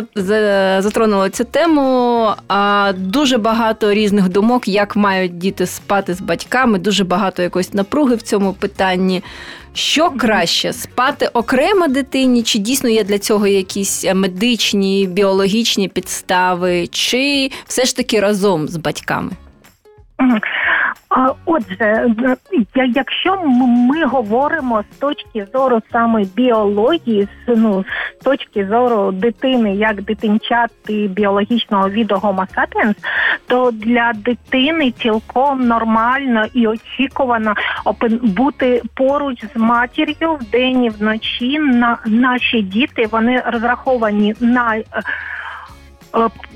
затронули 0.80 1.30
цю 1.30 1.44
тему. 1.44 2.30
А 2.48 2.94
дуже 2.98 3.38
багато 3.38 3.94
різних 3.94 4.30
думок, 4.30 4.68
як 4.68 4.96
мають 4.96 5.38
діти 5.38 5.66
спати 5.66 6.14
з 6.14 6.22
батьками. 6.22 6.80
Дуже 6.80 7.04
багато 7.04 7.42
якоїсь 7.42 7.74
напруги 7.74 8.16
в 8.16 8.22
цьому 8.22 8.54
питанні. 8.54 9.24
Що 9.74 10.10
краще 10.10 10.74
спати 10.74 11.30
окремо 11.34 11.88
дитині, 11.88 12.44
чи 12.44 12.60
дійсно 12.60 12.90
є 12.90 13.04
для 13.04 13.20
цього 13.20 13.48
якісь 13.48 14.06
медичні, 14.14 15.08
біологічні 15.08 15.88
підстави, 15.88 16.88
чи 16.88 17.52
все 17.68 17.86
ж 17.86 17.96
таки 17.96 18.20
разом 18.20 18.68
з 18.68 18.78
батьками? 18.78 19.32
Отже, 21.46 22.16
якщо 22.76 23.42
ми 23.68 24.06
говоримо 24.06 24.84
з 24.92 24.98
точки 24.98 25.48
зору 25.54 25.82
саме 25.92 26.24
біології, 26.36 27.28
ну 27.48 27.86
з 28.22 28.24
точки 28.24 28.68
зору 28.68 29.12
дитини, 29.12 29.76
як 29.76 30.02
дитинчати 30.02 31.08
біологічного 31.08 31.90
віду 31.90 32.16
Homo 32.16 32.48
sapiens, 32.56 32.96
то 33.48 33.72
для 33.72 34.14
дитини 34.16 34.92
цілком 34.92 35.68
нормально 35.68 36.46
і 36.54 36.68
очікувано 36.68 37.54
бути 38.22 38.82
поруч 38.94 39.44
з 39.56 39.58
матір'ю 39.60 40.34
в 40.34 40.50
день 40.52 40.84
і 40.84 40.90
вночі. 40.90 41.60
На 41.60 41.98
наші 42.06 42.62
діти 42.62 43.08
вони 43.12 43.44
розраховані 43.46 44.36
на 44.40 44.76
Е, 44.76 44.84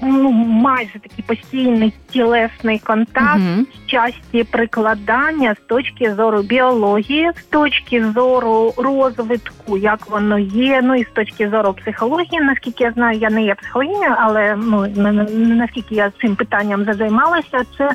ну, 0.02 0.32
майже 0.32 1.00
такий 1.00 1.26
постійний 1.28 1.94
тілесний 2.10 2.80
контакт, 2.80 3.40
uh 3.40 3.66
часті 3.86 4.44
прикладання 4.44 5.56
з 5.56 5.68
точки 5.68 6.14
зору 6.14 6.42
біології, 6.42 7.32
з 7.36 7.44
точки 7.44 8.06
зору 8.12 8.74
розвитку, 8.78 9.78
як 9.78 10.10
воно 10.10 10.40
є. 10.40 10.82
Ну 10.84 10.96
і 10.96 11.04
з 11.04 11.10
точки 11.10 11.50
зору 11.50 11.74
психології, 11.74 12.42
наскільки 12.42 12.84
я 12.84 12.92
знаю, 12.92 13.20
я 13.20 13.30
не 13.30 13.44
є 13.44 13.56
психологією, 13.56 14.16
але 14.18 14.56
ну 14.56 14.88
наскільки 15.34 15.96
я 15.96 16.12
цим 16.22 16.36
питанням 16.36 16.94
займалася, 16.94 17.64
це 17.78 17.92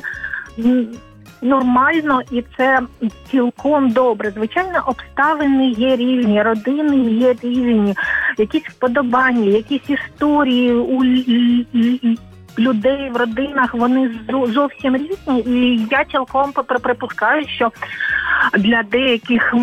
нормально 1.45 2.21
і 2.31 2.43
це 2.57 2.79
цілком 3.31 3.89
добре. 3.89 4.31
Звичайно, 4.31 4.83
обставини 4.85 5.69
є 5.69 5.95
різні, 5.95 6.41
родини 6.41 7.11
є 7.11 7.35
різні, 7.43 7.95
якісь 8.37 8.63
вподобання, 8.63 9.51
якісь 9.51 9.89
історії 9.89 10.73
у 10.73 11.03
людей 12.59 13.09
в 13.09 13.17
родинах 13.17 13.73
вони 13.73 14.11
зовсім 14.47 14.95
різні, 14.95 15.39
і 15.39 15.87
я 15.91 16.05
цілком 16.05 16.51
припускаю, 16.51 17.47
що 17.47 17.71
для 18.53 18.83
деяких 18.83 19.53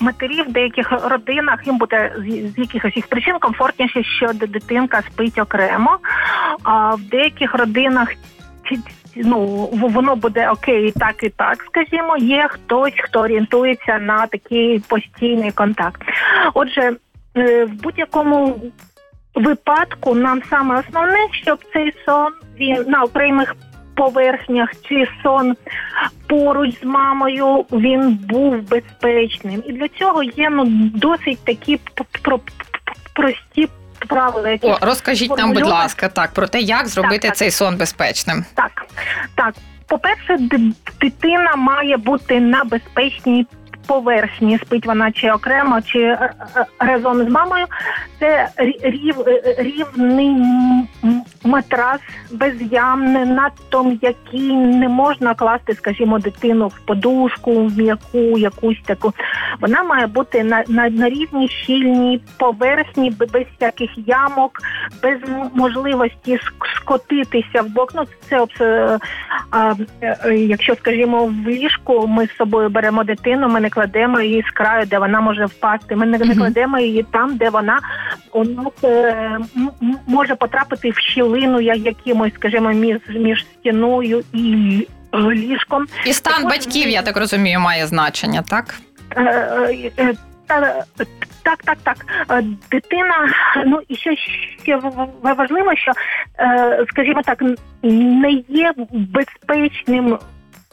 матерів 0.00 0.48
в 0.48 0.52
деяких 0.52 0.92
родинах 1.10 1.66
їм 1.66 1.78
буде 1.78 2.12
з 2.56 2.58
якихось 2.58 2.96
їх 2.96 3.06
причин 3.06 3.38
комфортніше, 3.38 4.02
що 4.02 4.32
дитинка 4.32 5.02
спить 5.02 5.38
окремо, 5.38 5.98
а 6.62 6.94
в 6.94 7.00
деяких 7.00 7.54
родинах 7.54 8.08
ну 9.16 9.68
воно 9.72 10.16
буде 10.16 10.50
окей, 10.50 10.92
так 10.92 11.22
і 11.22 11.28
так, 11.28 11.62
скажімо, 11.62 12.16
є 12.16 12.48
хтось, 12.50 12.94
хто 12.98 13.20
орієнтується 13.20 13.98
на 13.98 14.26
такий 14.26 14.78
постійний 14.78 15.50
контакт. 15.50 16.02
Отже, 16.54 16.96
е, 17.36 17.64
в 17.64 17.72
будь-якому 17.82 18.56
випадку 19.34 20.14
нам 20.14 20.42
саме 20.50 20.80
основне, 20.80 21.28
щоб 21.32 21.58
цей 21.72 21.92
сон 22.06 22.32
він 22.58 22.84
на 22.86 23.02
окремих 23.02 23.56
поверхнях 23.94 24.70
чи 24.88 25.08
сон 25.22 25.56
поруч 26.28 26.80
з 26.80 26.84
мамою 26.84 27.64
він 27.72 28.18
був 28.28 28.68
безпечним. 28.68 29.62
І 29.66 29.72
для 29.72 29.88
цього 29.88 30.22
є 30.22 30.50
ну 30.50 30.64
досить 30.94 31.44
такі 31.44 31.80
прості 33.14 33.68
правила. 34.06 34.48
Які 34.48 34.66
О, 34.66 34.78
розкажіть 34.80 35.38
нам, 35.38 35.52
будь 35.52 35.66
ласка, 35.66 36.08
так 36.08 36.30
про 36.30 36.46
те, 36.46 36.60
як 36.60 36.88
зробити 36.88 37.18
так, 37.18 37.30
так. 37.30 37.36
цей 37.36 37.50
сон 37.50 37.76
безпечним. 37.76 38.44
Так, 38.54 38.86
так. 39.34 39.54
По-перше, 39.86 40.38
дитина 41.00 41.56
має 41.56 41.96
бути 41.96 42.40
на 42.40 42.64
безпечній 42.64 43.46
поверхні, 43.86 44.58
спить 44.58 44.86
вона 44.86 45.12
чи 45.12 45.30
окремо, 45.30 45.82
чи 45.82 45.98
е, 45.98 46.34
е, 46.56 46.64
разом 46.78 47.24
з 47.24 47.28
мамою. 47.28 47.66
Це 48.18 48.48
рів, 48.82 49.20
е, 49.26 49.54
рівний 49.58 50.36
матрас 51.44 52.00
без 52.30 52.72
ям, 52.72 53.12
не 53.12 53.24
надто 53.24 53.84
м'який, 53.84 54.52
не 54.56 54.88
можна 54.88 55.34
класти, 55.34 55.74
скажімо, 55.74 56.18
дитину 56.18 56.68
в 56.68 56.78
подушку, 56.78 57.66
в 57.66 57.78
м'яку, 57.78 58.38
якусь 58.38 58.82
таку. 58.84 59.12
Вона 59.60 59.82
має 59.82 60.06
бути 60.06 60.44
на 60.44 60.64
на, 60.68 60.88
на 60.88 61.08
рівній 61.08 61.48
щільній 61.48 62.20
поверхні, 62.36 63.10
без 63.10 63.28
всяких 63.30 63.90
ямок, 63.96 64.58
без 65.02 65.18
можливості 65.54 66.38
скотитися 66.76 67.62
в 67.62 67.68
бок. 67.68 67.92
Ну, 67.94 68.04
це 68.28 68.46
а, 69.50 69.74
якщо, 70.32 70.74
скажімо, 70.74 71.26
в 71.26 71.48
ліжку 71.48 72.06
ми 72.06 72.26
з 72.26 72.36
собою 72.36 72.68
беремо 72.68 73.04
дитину, 73.04 73.48
ми 73.48 73.60
не 73.60 73.70
кладемо 73.70 74.20
її 74.20 74.44
з 74.48 74.50
краю, 74.50 74.86
де 74.86 74.98
вона 74.98 75.20
може 75.20 75.44
впасти. 75.44 75.96
Ми 75.96 76.06
не, 76.06 76.18
не 76.18 76.36
кладемо 76.36 76.78
її 76.78 77.06
там, 77.12 77.36
де 77.36 77.50
вона 77.50 77.80
у 78.32 78.44
нас 78.44 78.84
е, 78.84 79.38
може 80.06 80.34
потрапити 80.34 80.90
в 80.90 80.98
щілину, 80.98 81.31
як 81.60 81.78
якимось, 81.78 82.34
скажімо, 82.34 82.72
між 82.72 82.96
між 83.08 83.44
стіною 83.44 84.22
і 84.32 84.86
ліжком. 85.14 85.86
І 86.06 86.12
стан 86.12 86.34
Також, 86.34 86.50
батьків, 86.50 86.88
я 86.88 87.02
так 87.02 87.16
розумію, 87.16 87.60
має 87.60 87.86
значення, 87.86 88.42
так? 88.42 88.74
Е, 89.16 89.90
е, 89.98 90.14
так, 91.42 91.62
так, 91.64 91.78
так. 91.82 91.96
Дитина, 92.70 93.34
ну 93.66 93.80
і 93.88 93.96
що 93.96 94.10
ще 94.62 94.80
важливо, 95.22 95.76
що, 95.76 95.92
скажімо 96.88 97.22
так, 97.24 97.42
не 97.82 98.30
є 98.48 98.72
безпечним 98.90 100.18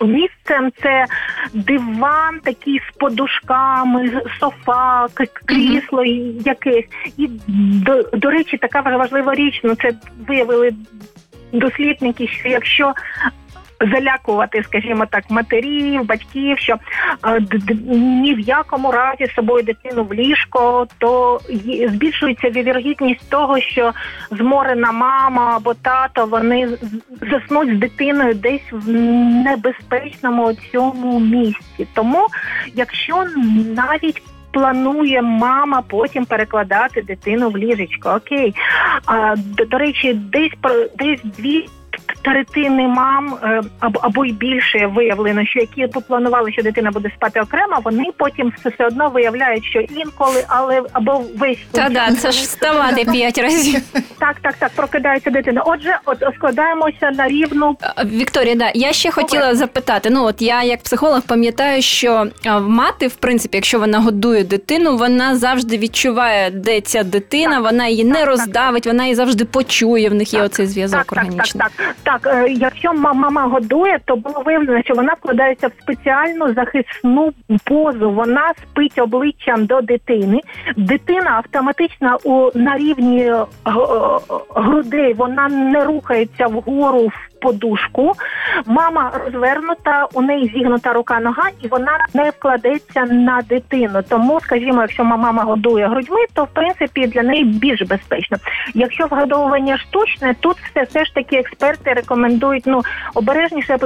Місцем 0.01 0.71
це 0.81 1.05
диван, 1.53 2.39
такий 2.43 2.79
з 2.79 2.97
подушками, 2.97 4.21
софа, 4.39 5.07
крісло 5.45 6.03
якесь. 6.45 6.85
І 7.17 7.27
до, 7.57 8.03
до 8.03 8.29
речі, 8.29 8.57
така 8.57 8.81
важлива 8.81 9.35
річ. 9.35 9.61
Ну 9.63 9.75
це 9.75 9.91
виявили 10.27 10.71
дослідники, 11.53 12.27
що 12.27 12.49
якщо 12.49 12.93
залякувати, 13.81 14.63
скажімо 14.63 15.05
так, 15.05 15.24
матерів, 15.29 16.05
батьків, 16.05 16.59
що 16.59 16.75
е, 17.27 17.41
ні 17.93 18.33
в 18.33 18.39
якому 18.39 18.91
разі 18.91 19.25
з 19.25 19.33
собою 19.33 19.63
дитину 19.63 20.03
в 20.03 20.13
ліжко, 20.13 20.88
то 20.98 21.39
збільшується 21.88 22.50
вірогідність 22.50 23.29
того, 23.29 23.59
що 23.59 23.91
зморена 24.31 24.91
мама 24.91 25.53
або 25.55 25.74
тато 25.74 26.25
вони 26.25 26.69
заснуть 27.31 27.75
з 27.75 27.79
дитиною 27.79 28.33
десь 28.33 28.71
в 28.71 28.89
небезпечному 29.43 30.53
цьому 30.71 31.19
місці. 31.19 31.88
Тому, 31.93 32.27
якщо 32.75 33.25
навіть 33.75 34.21
Планує 34.51 35.21
мама 35.21 35.83
потім 35.88 36.25
перекладати 36.25 37.01
дитину 37.01 37.50
в 37.50 37.57
ліжечко. 37.57 38.09
Окей, 38.09 38.55
а 39.05 39.36
до, 39.38 39.65
до 39.65 39.77
речі, 39.77 40.13
десь 40.13 40.51
десь 40.98 41.21
дві 41.24 41.67
третини 42.21 42.87
мам 42.87 43.37
е, 43.43 43.61
або 43.79 43.99
або 44.03 44.25
й 44.25 44.31
більше 44.31 44.87
виявлено, 44.87 45.45
що 45.45 45.59
які 45.59 45.87
попланували, 45.87 46.51
що 46.51 46.63
дитина 46.63 46.91
буде 46.91 47.09
спати 47.15 47.41
окремо, 47.41 47.79
вони 47.83 48.05
потім 48.17 48.53
все 48.65 48.85
одно 48.85 49.09
виявляють, 49.09 49.65
що 49.65 49.79
інколи, 49.79 50.45
але 50.47 50.81
або 50.93 51.23
весь 51.37 51.59
Та 51.71 51.89
да, 51.89 52.11
це 52.13 52.31
ж 52.31 52.41
вставати 52.41 53.05
п'ять 53.05 53.37
разів. 53.37 53.81
Так, 54.19 54.35
так, 54.41 54.55
так, 54.55 54.71
прокидається 54.75 55.29
дитина. 55.29 55.61
Отже, 55.65 55.97
от 56.05 56.23
складаємося 56.35 57.11
на 57.11 57.27
рівну 57.27 57.77
Вікторія. 58.05 58.55
Да, 58.55 58.71
я 58.75 58.93
ще 58.93 59.11
хотіла 59.11 59.55
запитати. 59.55 60.09
Ну 60.11 60.25
от 60.25 60.41
я 60.41 60.63
як 60.63 60.83
психолог 60.83 61.21
пам'ятаю, 61.21 61.81
що 61.81 62.27
мати, 62.61 63.07
в 63.07 63.15
принципі, 63.15 63.57
якщо 63.57 63.79
вона 63.79 63.99
годує 63.99 64.43
дитину, 64.43 64.97
вона 64.97 65.35
завжди 65.35 65.77
відчуває, 65.77 66.51
де 66.51 66.81
ця 66.81 67.03
дитина, 67.03 67.55
так, 67.55 67.63
вона 67.63 67.87
її 67.87 68.03
не 68.03 68.25
роздавить, 68.25 68.87
вона 68.87 69.03
її 69.03 69.15
завжди 69.15 69.45
почує. 69.45 70.09
В 70.09 70.13
них 70.13 70.33
є 70.33 70.41
оцей 70.41 70.67
зв'язок 70.67 71.11
органічний. 71.11 71.61
Так, 71.61 71.71
так, 71.71 71.71
так. 71.77 71.95
Так, 72.03 72.27
е, 72.27 72.49
якщо 72.49 72.93
мама 72.93 73.43
годує, 73.43 73.99
то 74.05 74.15
було 74.15 74.41
виявлено, 74.45 74.81
що 74.83 74.93
вона 74.93 75.13
вкладається 75.13 75.67
в 75.67 75.71
спеціальну 75.81 76.53
захисну 76.53 77.31
позу. 77.63 78.11
Вона 78.11 78.53
спить 78.61 78.99
обличчям 78.99 79.65
до 79.65 79.81
дитини. 79.81 80.41
Дитина 80.77 81.31
автоматично 81.31 82.17
у 82.23 82.49
на 82.53 82.77
рівні 82.77 83.21
е, 83.21 83.33
е, 83.33 83.45
грудей 84.55 85.13
вона 85.13 85.47
не 85.47 85.85
рухається 85.85 86.47
вгору 86.47 87.11
подушку. 87.41 88.13
Мама 88.65 89.12
розвернута, 89.25 90.08
у 90.13 90.22
неї 90.22 90.51
зігнута 90.55 90.93
рука 90.93 91.19
нога, 91.19 91.50
і 91.62 91.67
вона 91.67 91.98
не 92.13 92.29
вкладеться 92.29 93.05
на 93.05 93.41
дитину. 93.41 94.01
Тому, 94.10 94.39
скажімо, 94.41 94.81
якщо 94.81 95.03
мама 95.03 95.43
годує 95.43 95.88
грудьми, 95.88 96.25
то 96.34 96.43
в 96.43 96.48
принципі 96.48 97.08
для 97.08 97.24
неї 97.24 97.43
більш 97.43 97.81
безпечно. 97.81 98.38
Якщо 98.74 99.08
вгодовування 99.08 99.77
штучне, 99.77 100.36
тут 100.39 100.58
все 100.58 100.84
все 100.84 101.05
ж 101.05 101.13
таки 101.13 101.36
експерти 101.36 101.93
рекомендують 101.93 102.63
ну 102.65 102.81
обережніше 103.13 103.77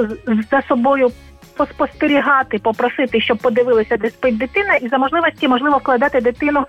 за 0.50 0.62
собою. 0.62 1.10
Поспостерігати, 1.56 2.58
попросити, 2.58 3.20
щоб 3.20 3.38
подивилися, 3.38 3.96
де 3.96 4.10
спить 4.10 4.38
дитина, 4.38 4.74
і 4.74 4.88
за 4.88 4.98
можливості 4.98 5.48
можливо 5.48 5.78
вкладати 5.78 6.20
дитину 6.20 6.64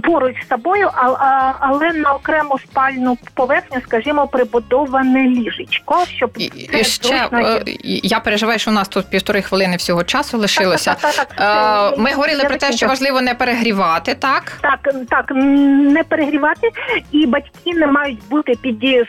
поруч 0.00 0.36
з 0.44 0.48
собою, 0.48 0.90
а, 0.94 1.52
але 1.60 1.92
на 1.92 2.12
окрему 2.12 2.58
спальну 2.58 3.18
поверхню, 3.34 3.80
скажімо, 3.86 4.26
прибудоване 4.26 5.24
ліжечко, 5.24 6.04
щоб 6.16 6.30
і, 6.36 6.44
і 6.80 6.84
ще 6.84 7.28
е, 7.32 7.62
я 8.02 8.20
переживаю, 8.20 8.58
що 8.58 8.70
у 8.70 8.74
нас 8.74 8.88
тут 8.88 9.10
півтори 9.10 9.42
хвилини 9.42 9.76
всього 9.76 10.04
часу 10.04 10.38
лишилося. 10.38 10.96
Так, 11.00 11.14
так, 11.14 11.28
так, 11.34 11.94
е, 11.96 12.00
Ми 12.00 12.12
говорили 12.12 12.44
про 12.44 12.56
те, 12.56 12.72
що 12.72 12.86
важливо 12.86 13.20
не 13.20 13.34
перегрівати, 13.34 14.14
так? 14.14 14.52
Так, 14.60 14.94
так 15.10 15.30
не 15.34 16.02
перегрівати, 16.02 16.70
і 17.12 17.26
батьки 17.26 17.74
не 17.74 17.86
мають 17.86 18.28
бути 18.28 18.54
під 18.62 18.78
дією 18.78 19.06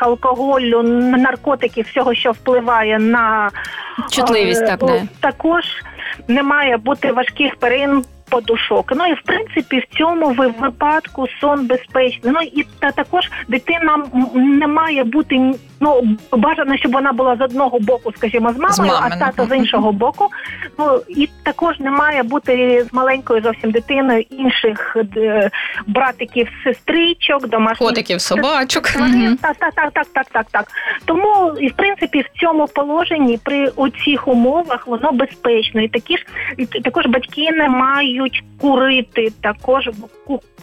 алкоголю, 0.00 0.82
наркотиків, 0.82 1.86
всього, 1.86 2.14
що 2.14 2.30
впливає 2.32 2.98
на 2.98 3.50
чутливість, 4.10 4.66
так 4.66 4.82
не 4.82 5.02
також 5.20 5.64
не 6.28 6.42
має 6.42 6.76
бути 6.76 7.12
важких 7.12 7.56
перин 7.56 8.04
подушок. 8.32 8.92
Ну 8.96 9.06
і 9.06 9.14
в 9.14 9.22
принципі 9.22 9.78
в 9.78 9.98
цьому 9.98 10.30
випадку 10.60 11.26
сон 11.40 11.66
безпечний. 11.66 12.32
Ну 12.34 12.40
і 12.42 12.66
та 12.78 12.90
також 12.90 13.30
дитина 13.48 14.04
не 14.34 14.66
має 14.66 15.04
бути 15.04 15.54
ну 15.82 16.16
бажано, 16.32 16.76
щоб 16.76 16.92
вона 16.92 17.12
була 17.12 17.36
з 17.36 17.40
одного 17.40 17.78
боку, 17.78 18.12
скажімо, 18.16 18.52
з 18.52 18.56
мамою, 18.56 18.72
з 18.72 18.78
мамою. 18.78 19.00
а 19.02 19.16
тато 19.16 19.46
з 19.46 19.56
іншого 19.56 19.92
боку. 19.92 20.28
Ну 20.78 21.00
і 21.08 21.28
також 21.42 21.80
не 21.80 21.90
має 21.90 22.22
бути 22.22 22.84
з 22.90 22.94
маленькою 22.94 23.42
зовсім 23.42 23.70
дитиною 23.70 24.24
інших 24.30 24.96
е, 25.16 25.50
братиків, 25.86 26.48
сестричок, 26.64 27.48
домашніх 27.48 27.88
котиків, 27.88 28.20
собачок. 28.20 28.88
Так, 29.42 29.56
так, 29.56 29.74
так, 29.74 29.92
так, 29.92 30.06
так, 30.12 30.26
так, 30.32 30.46
так. 30.50 30.66
Тому 31.04 31.52
і 31.60 31.68
в 31.68 31.72
принципі 31.72 32.20
в 32.20 32.40
цьому 32.40 32.66
положенні 32.66 33.38
при 33.44 33.66
оцих 33.66 34.28
умовах 34.28 34.86
воно 34.86 35.12
безпечно. 35.12 35.80
І 35.80 35.88
такі 35.88 36.16
ж 36.16 36.24
також 36.84 37.06
батьки 37.06 37.52
не 37.52 37.68
мають 37.68 38.44
курити. 38.60 39.32
Також 39.40 39.88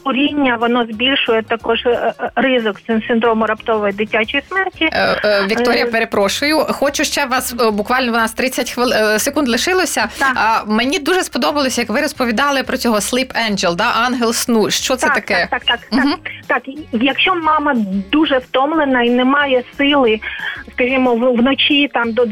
куріння 0.03 0.57
воно 0.59 0.85
збільшує 0.85 1.41
також 1.41 1.85
е, 1.85 2.13
е, 2.19 2.31
ризик 2.35 2.75
синдрому 3.07 3.45
раптової 3.45 3.93
дитячої 3.93 4.43
смерті. 4.47 4.89
Е, 5.25 5.47
Вікторія, 5.51 5.85
перепрошую. 5.85 6.57
Хочу 6.57 7.03
ще 7.03 7.25
вас 7.25 7.53
буквально 7.53 8.11
у 8.11 8.15
нас 8.15 8.33
30 8.33 8.71
хвил... 8.71 8.89
секунд 9.19 9.47
лишилося. 9.47 10.09
Так. 10.17 10.63
Мені 10.67 10.99
дуже 10.99 11.23
сподобалося, 11.23 11.81
як 11.81 11.89
ви 11.89 12.01
розповідали 12.01 12.63
про 12.63 12.77
цього 12.77 12.95
Sleep 12.95 13.51
Angel, 13.51 13.75
да, 13.75 13.91
ангел 14.05 14.33
сну. 14.33 14.69
Що 14.69 14.95
це 14.95 15.07
так, 15.07 15.15
таке? 15.15 15.47
Так, 15.51 15.65
так, 15.65 15.79
так, 15.79 15.99
угу. 15.99 16.15
так. 16.47 16.63
Так, 16.63 16.75
якщо 16.91 17.35
мама 17.35 17.75
дуже 18.11 18.37
втомлена 18.37 19.03
і 19.03 19.09
не 19.09 19.25
має 19.25 19.63
сили, 19.77 20.19
скажімо, 20.73 21.15
вночі 21.15 21.89
там 21.93 22.13
до 22.13 22.25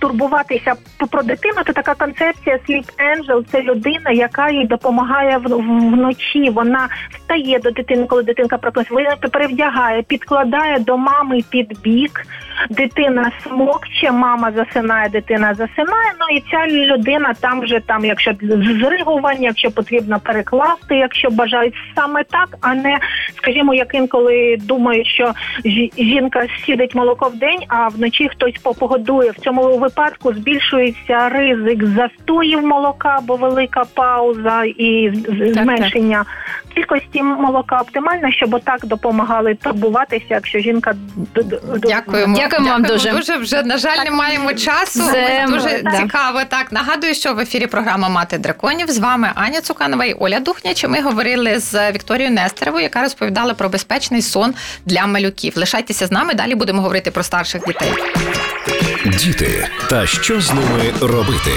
турбуватися 0.00 0.74
про 1.10 1.22
дитину, 1.22 1.62
то 1.66 1.72
така 1.72 1.94
концепція 1.94 2.58
Sleep 2.68 2.84
Angel– 2.84 3.44
це 3.52 3.62
людина, 3.62 4.10
яка 4.10 4.50
їй 4.50 4.66
допомагає 4.66 5.38
вночі. 5.38 6.50
Вона 6.50 6.88
встає 7.10 7.58
до 7.58 7.70
дитини, 7.70 8.06
коли 8.06 8.22
дитинка 8.22 8.58
прокинеться, 8.58 9.28
перевдягає, 9.28 10.02
підкладає 10.02 10.78
до 10.78 10.96
мами 10.96 11.40
під 11.50 11.80
бік. 11.82 12.26
Дитина 12.70 13.32
смокче, 13.42 14.10
мама 14.10 14.52
засинає, 14.52 15.08
дитина 15.08 15.54
засинає. 15.54 16.12
Ну 16.20 16.36
і 16.36 16.42
ця 16.50 16.66
людина 16.66 17.34
там 17.40 17.60
вже 17.60 17.80
там, 17.80 18.04
якщо 18.04 18.32
зригування, 18.80 19.48
якщо 19.48 19.70
потрібно 19.70 20.20
перекласти, 20.20 20.96
якщо 20.96 21.30
бажають 21.30 21.74
саме 21.96 22.24
так, 22.24 22.48
а 22.60 22.74
не 22.74 22.98
скажімо, 23.36 23.74
як 23.74 23.94
інколи 23.94 24.56
думають, 24.60 25.06
що 25.06 25.32
жінка 25.98 26.46
сідить 26.66 26.94
молоко 26.94 27.28
в 27.28 27.36
день, 27.36 27.60
а 27.68 27.88
вночі 27.88 28.28
хтось 28.28 28.54
погодує. 28.78 29.30
В 29.30 29.36
цьому 29.36 29.78
випадку 29.78 30.32
збільшується 30.32 31.28
ризик 31.28 31.84
застоїв 31.84 32.62
молока, 32.62 33.18
бо 33.22 33.36
велика 33.36 33.82
пауза 33.94 34.64
і 34.64 35.12
зменшення 35.54 36.24
кількості 36.74 37.22
молока 37.22 37.80
оптимальна, 37.80 38.32
щоб 38.32 38.54
отак 38.54 38.86
допомагали 38.86 39.54
турбуватися, 39.54 40.26
якщо 40.28 40.58
жінка 40.58 40.94
Дякуємо. 41.82 42.36
Дякуємо 42.50 42.72
вам 42.72 42.82
дуже. 42.82 43.10
Дуже 43.10 43.36
вже 43.36 43.62
на 43.62 43.78
жаль, 43.78 44.04
не 44.04 44.10
маємо 44.10 44.52
часу. 44.52 45.00
Це 45.12 45.46
дуже 45.48 45.80
да. 45.84 45.96
цікаво. 45.96 46.40
Так 46.48 46.72
нагадую, 46.72 47.14
що 47.14 47.34
в 47.34 47.40
ефірі 47.40 47.66
програма 47.66 48.08
Мати 48.08 48.38
драконів 48.38 48.90
з 48.90 48.98
вами 48.98 49.30
Аня 49.34 49.60
Цуканова 49.60 50.04
і 50.04 50.12
Оля 50.12 50.40
Духняч. 50.40 50.84
Ми 50.84 51.00
говорили 51.00 51.58
з 51.58 51.92
Вікторією 51.92 52.34
Нестеровою, 52.34 52.82
яка 52.82 53.02
розповідала 53.02 53.54
про 53.54 53.68
безпечний 53.68 54.22
сон 54.22 54.54
для 54.86 55.06
малюків. 55.06 55.52
Лишайтеся 55.56 56.06
з 56.06 56.10
нами. 56.10 56.34
Далі 56.34 56.54
будемо 56.54 56.82
говорити 56.82 57.10
про 57.10 57.22
старших 57.22 57.66
дітей. 57.66 57.92
Діти 59.06 59.68
та 59.90 60.06
що 60.06 60.40
з 60.40 60.52
ними 60.52 60.92
робити 61.00 61.52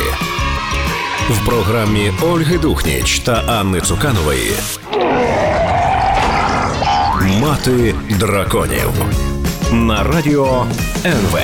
в 1.29 1.45
програмі 1.45 2.11
Ольги 2.21 2.57
Духніч 2.57 3.19
та 3.19 3.43
Анни 3.47 3.81
Цуканової. 3.81 4.51
Мати 7.41 7.95
драконів 8.09 8.91
на 9.73 10.03
радіо 10.03 10.65
НВ. 11.05 11.39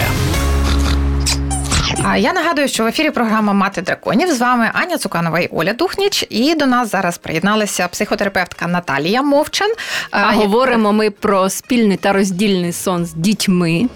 Я 2.17 2.33
нагадую, 2.33 2.67
що 2.67 2.83
в 2.83 2.87
ефірі 2.87 3.09
програма 3.09 3.53
Мати 3.53 3.81
драконів 3.81 4.33
з 4.33 4.39
вами 4.39 4.71
Аня 4.73 4.97
Цуканова 4.97 5.39
і 5.39 5.47
Оля 5.51 5.73
Духніч. 5.73 6.25
І 6.29 6.55
до 6.55 6.65
нас 6.65 6.91
зараз 6.91 7.17
приєдналася 7.17 7.87
психотерапевтка 7.87 8.67
Наталія 8.67 9.21
Мовчан. 9.21 9.69
А 10.11 10.31
Говоримо 10.31 10.93
ми 10.93 11.09
про 11.09 11.49
спільний 11.49 11.97
та 11.97 12.13
роздільний 12.13 12.73
сон 12.73 13.05
з 13.05 13.13
дітьми. 13.13 13.87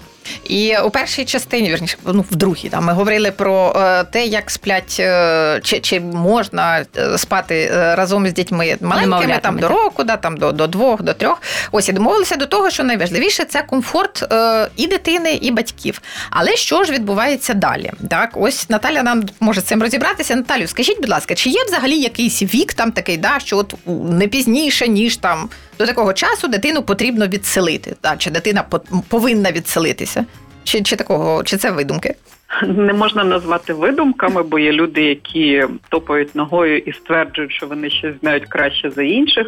І 0.44 0.76
у 0.84 0.90
першій 0.90 1.24
частині, 1.24 1.70
вірніше, 1.70 1.96
ну 2.06 2.24
в 2.30 2.36
другій, 2.36 2.68
там 2.68 2.84
ми 2.84 2.92
говорили 2.92 3.30
про 3.30 3.76
е, 3.76 4.04
те, 4.04 4.26
як 4.26 4.50
сплять, 4.50 4.96
е, 5.00 5.60
чи 5.62 5.80
чи 5.80 6.00
можна 6.00 6.84
е, 6.96 7.18
спати 7.18 7.70
разом 7.72 8.28
з 8.28 8.32
дітьми 8.32 8.76
маленькими, 8.80 9.38
там 9.42 9.58
до 9.58 9.68
року, 9.68 10.04
да, 10.04 10.16
там 10.16 10.36
до 10.36 10.52
до 10.52 10.66
двох, 10.66 11.02
до 11.02 11.12
трьох. 11.12 11.42
Ось 11.72 11.88
і 11.88 11.92
домовилися 11.92 12.36
до 12.36 12.46
того, 12.46 12.70
що 12.70 12.84
найважливіше 12.84 13.44
це 13.44 13.62
комфорт 13.62 14.24
і 14.76 14.86
дитини, 14.86 15.32
і 15.34 15.50
батьків. 15.50 16.02
Але 16.30 16.56
що 16.56 16.84
ж 16.84 16.92
відбувається 16.92 17.54
далі? 17.54 17.92
Так, 18.10 18.30
ось 18.34 18.70
Наталя 18.70 19.02
нам 19.02 19.22
може 19.40 19.60
з 19.60 19.64
цим 19.64 19.82
розібратися. 19.82 20.36
Наталю, 20.36 20.66
скажіть, 20.66 21.00
будь 21.00 21.10
ласка, 21.10 21.34
чи 21.34 21.50
є 21.50 21.64
взагалі 21.64 21.96
якийсь 22.00 22.42
вік 22.42 22.74
там 22.74 22.92
такий, 22.92 23.16
да, 23.16 23.38
що 23.38 23.58
от 23.58 23.74
не 23.86 24.28
пізніше, 24.28 24.88
ніж 24.88 25.16
там 25.16 25.48
до 25.78 25.86
такого 25.86 26.12
часу 26.12 26.48
дитину 26.48 26.82
потрібно 26.82 27.26
відселити, 27.26 27.96
да, 28.02 28.16
чи 28.16 28.30
дитина 28.30 28.64
повинна 29.08 29.52
відселитися? 29.52 30.13
Чи 30.64 30.82
чи 30.82 30.96
такого, 30.96 31.44
чи 31.44 31.56
це 31.56 31.70
видумки? 31.70 32.14
Не 32.62 32.92
можна 32.92 33.24
назвати 33.24 33.72
видумками, 33.72 34.42
бо 34.42 34.58
є 34.58 34.72
люди, 34.72 35.02
які 35.02 35.64
топають 35.88 36.34
ногою 36.34 36.78
і 36.78 36.92
стверджують, 36.92 37.52
що 37.52 37.66
вони 37.66 37.90
щось 37.90 38.20
знають 38.20 38.44
краще 38.48 38.90
за 38.90 39.02
інших, 39.02 39.46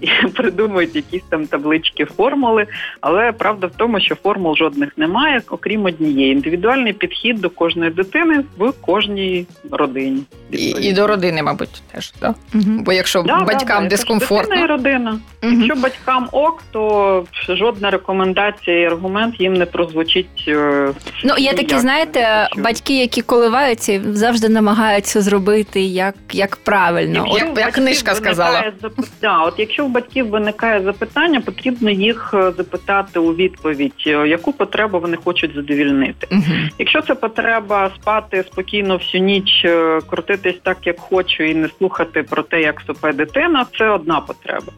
і 0.00 0.28
придумують 0.34 0.96
якісь 0.96 1.22
там 1.30 1.46
таблички, 1.46 2.04
формули. 2.04 2.66
Але 3.00 3.32
правда 3.32 3.66
в 3.66 3.76
тому, 3.76 4.00
що 4.00 4.14
формул 4.14 4.56
жодних 4.56 4.98
немає, 4.98 5.42
окрім 5.50 5.84
однієї. 5.84 6.32
Індивідуальний 6.32 6.92
підхід 6.92 7.40
до 7.40 7.50
кожної 7.50 7.90
дитини 7.90 8.44
в 8.58 8.72
кожній 8.72 9.46
родині. 9.70 10.22
І 10.52 10.66
і 10.66 10.92
до 10.92 11.06
родини, 11.06 11.42
мабуть, 11.42 11.82
теж 11.94 12.10
так? 12.10 12.34
Бо 12.54 12.92
якщо 12.92 13.22
да, 13.22 13.40
батькам 13.40 13.82
да, 13.82 13.88
дискомфортно... 13.88 14.42
Дитина 14.42 14.64
і 14.64 14.66
родина. 14.66 15.18
Якщо 15.42 15.74
батькам 15.74 16.28
ок, 16.32 16.62
то 16.70 17.24
жодна 17.48 17.90
рекомендація 17.90 18.80
і 18.80 18.84
аргумент 18.84 19.40
їм 19.40 19.54
не 19.54 19.66
прозвучить. 19.66 20.44
Е, 20.48 20.90
ну 21.24 21.34
є 21.38 21.52
такі, 21.54 21.78
знаєте 21.78 22.20
батьки, 22.56 23.00
які 23.00 23.22
коливаються, 23.22 24.00
завжди 24.12 24.48
намагаються 24.48 25.20
зробити 25.20 25.80
як 25.80 26.14
як 26.32 26.56
правильно. 26.56 27.26
От, 27.28 27.40
як, 27.40 27.58
як 27.58 27.72
книжка 27.72 28.14
сказала. 28.14 28.72
Да, 29.20 29.38
от 29.38 29.54
якщо 29.58 29.84
у 29.84 29.88
батьків 29.88 30.28
виникає 30.28 30.82
запитання, 30.82 31.40
потрібно 31.40 31.90
їх 31.90 32.30
е, 32.34 32.52
запитати 32.56 33.18
у 33.18 33.34
відповідь, 33.34 34.04
е, 34.06 34.10
яку 34.10 34.52
потребу 34.52 35.00
вони 35.00 35.16
хочуть 35.16 35.54
задовільнити. 35.54 36.26
Угу. 36.30 36.42
Якщо 36.78 37.02
це 37.02 37.14
потреба 37.14 37.90
спати 38.00 38.44
спокійно 38.52 38.96
всю 38.96 39.24
ніч, 39.24 39.62
е, 39.64 40.00
крутитись 40.10 40.60
так, 40.62 40.76
як 40.84 41.00
хочу, 41.00 41.42
і 41.42 41.54
не 41.54 41.68
слухати 41.78 42.22
про 42.22 42.42
те, 42.42 42.60
як 42.60 42.82
сопе 42.86 43.12
дитина, 43.12 43.66
це 43.78 43.88
одна 43.88 44.20
потреба. 44.20 44.72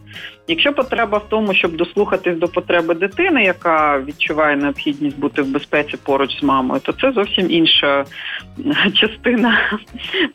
Якщо 0.48 0.72
потреба 0.72 1.18
в 1.18 1.28
тому, 1.28 1.54
щоб 1.54 1.76
дослухатись 1.76 2.38
до 2.38 2.48
потреби 2.48 2.94
дитини, 2.94 3.44
яка 3.44 4.00
відчуває 4.00 4.56
необхідність 4.56 5.18
бути 5.18 5.42
в 5.42 5.46
безпеці 5.46 5.96
поруч 5.96 6.40
з 6.40 6.42
мамою, 6.42 6.80
то 6.80 6.92
це 6.92 7.12
зовсім 7.12 7.50
інша 7.50 8.04
частина 8.94 9.78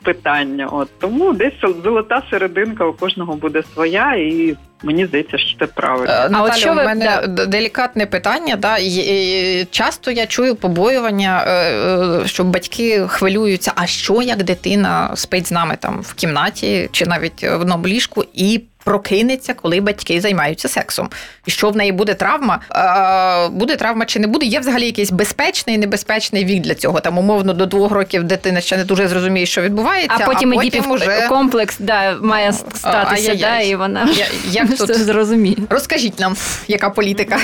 питання. 0.03 0.67
От 0.67 0.89
тому 0.99 1.33
десь 1.33 1.53
золота 1.83 2.23
серединка 2.29 2.85
у 2.85 2.93
кожного 2.93 3.35
буде 3.35 3.63
своя 3.63 4.15
і. 4.15 4.55
Мені 4.83 5.05
здається, 5.05 5.37
що 5.37 5.59
це 5.59 5.67
правильно. 5.67 6.13
Е, 6.13 6.29
Наталя, 6.29 6.71
у 6.71 6.75
мене 6.75 7.23
да. 7.27 7.45
делікатне 7.45 8.05
питання. 8.05 8.55
Да, 8.55 8.77
і 8.77 9.67
Часто 9.71 10.11
я 10.11 10.25
чую 10.25 10.55
побоювання, 10.55 11.43
е, 11.47 11.51
е, 11.51 12.27
що 12.27 12.43
батьки 12.43 13.07
хвилюються, 13.07 13.71
а 13.75 13.87
що 13.87 14.21
як 14.21 14.43
дитина 14.43 15.11
спить 15.15 15.47
з 15.47 15.51
нами 15.51 15.77
там 15.79 16.01
в 16.01 16.13
кімнаті 16.13 16.89
чи 16.91 17.05
навіть 17.05 17.43
в 17.43 17.59
одному 17.61 17.87
ліжку 17.87 18.25
і 18.33 18.61
прокинеться, 18.83 19.53
коли 19.53 19.81
батьки 19.81 20.21
займаються 20.21 20.67
сексом. 20.67 21.09
І 21.45 21.51
що 21.51 21.69
в 21.69 21.75
неї 21.75 21.91
буде 21.91 22.13
травма? 22.13 22.59
А, 22.69 23.49
Буде 23.51 23.75
травма 23.75 24.05
чи 24.05 24.19
не 24.19 24.27
буде? 24.27 24.45
Є 24.45 24.59
взагалі 24.59 24.85
якийсь 24.85 25.11
безпечний 25.11 25.75
і 25.75 25.79
небезпечний 25.79 26.45
вік 26.45 26.61
для 26.61 26.75
цього. 26.75 26.99
Там 26.99 27.17
умовно 27.17 27.53
до 27.53 27.65
двох 27.65 27.91
років 27.91 28.23
дитина 28.23 28.61
ще 28.61 28.77
не 28.77 28.83
дуже 28.83 29.07
зрозуміє, 29.07 29.45
що 29.45 29.61
відбувається. 29.61 30.17
А 30.19 30.25
потім, 30.25 30.53
а 30.53 30.55
потім 30.55 30.91
уже... 30.91 31.27
комплекс 31.29 31.77
да, 31.79 32.17
має 32.21 32.53
статися, 32.53 33.35
да, 33.35 33.59
і 33.59 33.75
вона 33.75 34.09
як 34.45 34.68
тут 34.77 34.95
зрозуміє. 34.95 35.57
Розкажіть 35.69 36.19
нам, 36.19 36.33
яка 36.67 36.89
політика? 36.89 37.37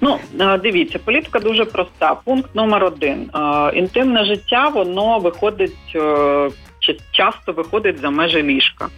Ну 0.00 0.18
дивіться, 0.62 0.98
політика 0.98 1.40
дуже 1.40 1.64
проста. 1.64 2.14
Пункт 2.24 2.54
номер 2.54 2.84
один: 2.84 3.30
інтимне 3.74 4.24
життя, 4.24 4.68
воно 4.68 5.18
виходить 5.18 5.76
е, 5.94 6.50
часто 7.12 7.52
виходить 7.52 8.00
за 8.00 8.10
межі 8.10 8.42
ліжка. 8.42 8.88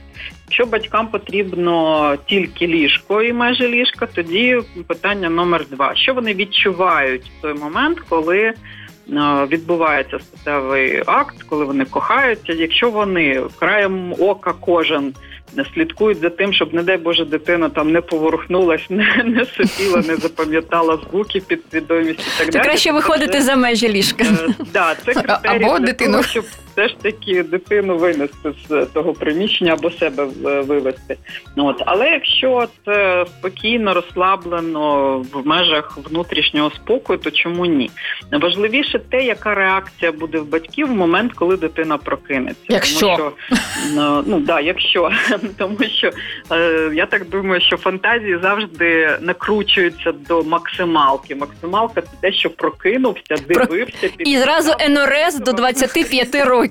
Якщо 0.45 0.67
батькам 0.67 1.07
потрібно 1.09 2.17
тільки 2.27 2.67
ліжко 2.67 3.23
і 3.23 3.33
межі 3.33 3.69
ліжка, 3.69 4.07
тоді 4.07 4.59
питання 4.87 5.31
номер 5.31 5.67
два: 5.71 5.95
що 5.95 6.15
вони 6.15 6.35
відчувають 6.35 7.23
в 7.23 7.43
той 7.43 7.55
момент, 7.55 8.01
коли 8.09 8.39
е, 8.39 8.55
відбувається 9.51 10.19
статевий 10.19 11.03
акт, 11.07 11.43
коли 11.43 11.65
вони 11.65 11.85
кохаються. 11.85 12.53
Якщо 12.53 12.91
вони 12.91 13.43
краєм 13.59 14.15
ока 14.19 14.53
кожен 14.61 15.15
слідкують 15.75 16.19
за 16.19 16.31
тим, 16.31 16.53
щоб, 16.53 16.75
не 16.75 16.83
дай 16.83 16.97
Боже, 16.97 17.25
дитина 17.25 17.69
там 17.69 17.93
не 17.93 18.01
поворухнулась, 18.01 18.87
не 18.91 19.23
не 19.25 19.47
сиділа, 19.47 19.97
не 19.97 20.17
запам'ятала 20.17 20.99
звуки 21.11 21.41
під 21.41 21.61
свідомість 21.71 22.21
і 22.21 22.39
так 22.39 22.51
далі. 22.51 22.65
Краще 22.65 22.93
виходити 22.93 23.43
за 23.43 23.57
межі 23.57 23.89
ліжка. 23.89 24.25
Е, 24.25 24.55
да, 24.73 24.95
це 25.05 25.15
критерій 25.15 25.65
Або 25.65 25.79
дитину. 25.79 26.13
Того, 26.13 26.25
щоб 26.25 26.45
все 26.75 26.89
ж 26.89 26.97
таки 27.03 27.43
дитину 27.43 27.99
винести 27.99 28.53
з 28.69 28.87
того 28.87 29.13
приміщення 29.13 29.73
або 29.73 29.91
себе 29.91 30.25
вивести. 30.63 31.17
От. 31.57 31.83
Але 31.87 32.11
якщо 32.11 32.67
це 32.85 33.27
спокійно, 33.39 33.95
розслаблено 33.95 35.19
в 35.33 35.47
межах 35.47 35.99
внутрішнього 36.11 36.71
спокою, 36.71 37.19
то 37.19 37.31
чому 37.31 37.67
ні? 37.67 37.91
Найважливіше 38.33 38.99
те, 38.99 39.25
яка 39.25 39.55
реакція 39.55 40.13
буде 40.13 40.39
в 40.39 40.49
батьків 40.49 40.87
в 40.87 40.91
момент, 40.91 41.33
коли 41.33 41.57
дитина 41.57 41.99
прокинеться. 41.99 42.63
Якщо 42.69 43.01
Тому 43.01 43.17
що, 43.17 43.33
ну, 43.95 44.25
ну 44.27 44.41
да, 44.41 44.61
якщо 44.61 45.11
тому 45.59 45.79
що 45.99 46.11
е, 46.53 46.91
я 46.95 47.07
так 47.07 47.29
думаю, 47.29 47.61
що 47.61 47.77
фантазії 47.77 48.39
завжди 48.43 49.19
накручуються 49.21 50.13
до 50.13 50.43
максималки. 50.43 51.35
Максималка 51.35 52.03
це 52.03 52.09
те, 52.21 52.33
що 52.33 52.51
прокинувся, 52.51 53.37
дивився 53.49 54.09
під 54.17 54.29
і 54.29 54.39
зразу 54.39 54.73
НРС 54.81 55.39
до 55.39 55.53
25 55.53 56.35
років. 56.35 56.64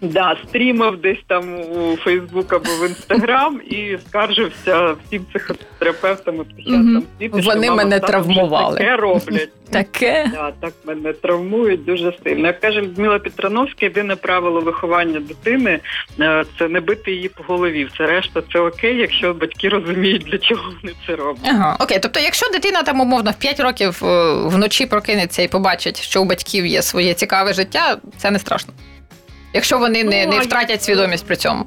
Да, 0.00 0.36
стрімив 0.48 1.00
десь 1.00 1.18
там 1.26 1.54
у 1.60 1.96
Фейсбук 1.96 2.52
або 2.52 2.70
в 2.70 2.88
Інстаграм 2.88 3.60
і 3.70 3.98
скаржився 4.08 4.96
всім 5.06 5.24
психотерапевтам 5.24 6.34
і 6.36 6.44
психіатрам 6.44 7.02
світу. 7.18 7.40
Вони 7.44 7.66
що 7.66 7.74
мене 7.74 8.00
травмували. 8.00 8.78
Таке 8.78 8.96
роблять. 8.96 9.48
Таке. 9.70 10.30
Да, 10.32 10.52
так 10.60 10.72
мене 10.84 11.12
травмують 11.12 11.84
дуже 11.84 12.12
сильно. 12.24 12.46
Як 12.46 12.60
каже 12.60 12.80
Людмила 12.80 13.18
Петрановська, 13.18 13.86
єдине 13.86 14.16
правило 14.16 14.60
виховання 14.60 15.20
дитини 15.20 15.80
е, 16.20 16.44
це 16.58 16.68
не 16.68 16.80
бити 16.80 17.12
її 17.12 17.28
по 17.28 17.42
голові. 17.42 17.84
Все 17.84 18.06
решта 18.06 18.42
це 18.52 18.58
окей, 18.60 18.96
якщо 18.96 19.34
батьки 19.34 19.68
розуміють, 19.68 20.22
для 20.22 20.38
чого 20.38 20.62
вони 20.82 20.94
це 21.06 21.16
роблять. 21.16 21.50
Ага, 21.50 21.76
окей. 21.80 21.98
Тобто, 22.02 22.20
якщо 22.20 22.48
дитина 22.50 22.82
там 22.82 23.00
умовно 23.00 23.30
в 23.30 23.34
5 23.34 23.60
років 23.60 24.00
е, 24.04 24.32
вночі 24.34 24.86
прокинеться 24.86 25.42
і 25.42 25.48
побачить, 25.48 26.00
що 26.00 26.22
у 26.22 26.24
батьків 26.24 26.66
є 26.66 26.82
своє 26.82 27.14
цікаве 27.14 27.52
життя, 27.52 27.96
це 28.16 28.30
не 28.30 28.38
страшно. 28.38 28.72
Якщо 29.52 29.78
вони 29.78 30.04
Ну, 30.04 30.10
не 30.10 30.26
не 30.26 30.40
втратять 30.40 30.82
свідомість 30.82 31.26
при 31.26 31.36
цьому. 31.36 31.66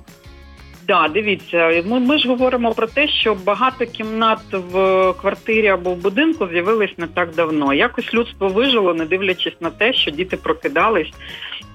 Да, 0.87 1.07
дивіться, 1.07 1.83
ми, 1.85 1.99
ми 1.99 2.17
ж 2.17 2.27
говоримо 2.27 2.73
про 2.73 2.87
те, 2.87 3.07
що 3.07 3.35
багато 3.35 3.85
кімнат 3.85 4.39
в 4.51 4.73
квартирі 5.21 5.67
або 5.67 5.93
в 5.93 5.97
будинку 5.97 6.47
з'явились 6.47 6.97
не 6.97 7.07
так 7.07 7.35
давно. 7.35 7.73
Якось 7.73 8.13
людство 8.13 8.47
вижило, 8.47 8.93
не 8.93 9.05
дивлячись 9.05 9.61
на 9.61 9.69
те, 9.69 9.93
що 9.93 10.11
діти 10.11 10.37
прокидались 10.37 11.11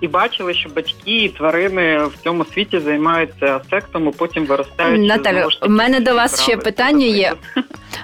і 0.01 0.09
бачили, 0.09 0.55
що 0.55 0.69
батьки 0.69 1.25
і 1.25 1.29
тварини 1.29 1.99
в 2.05 2.13
цьому 2.25 2.45
світі 2.45 2.79
займаються 2.79 3.61
сексом, 3.71 4.09
і 4.09 4.11
потім 4.11 4.47
виростають. 4.47 5.23
Таки, 5.23 5.45
у 5.63 5.69
мене 5.69 6.01
до 6.01 6.15
вас 6.15 6.43
ще 6.43 6.57
питання 6.57 7.07
є. 7.07 7.33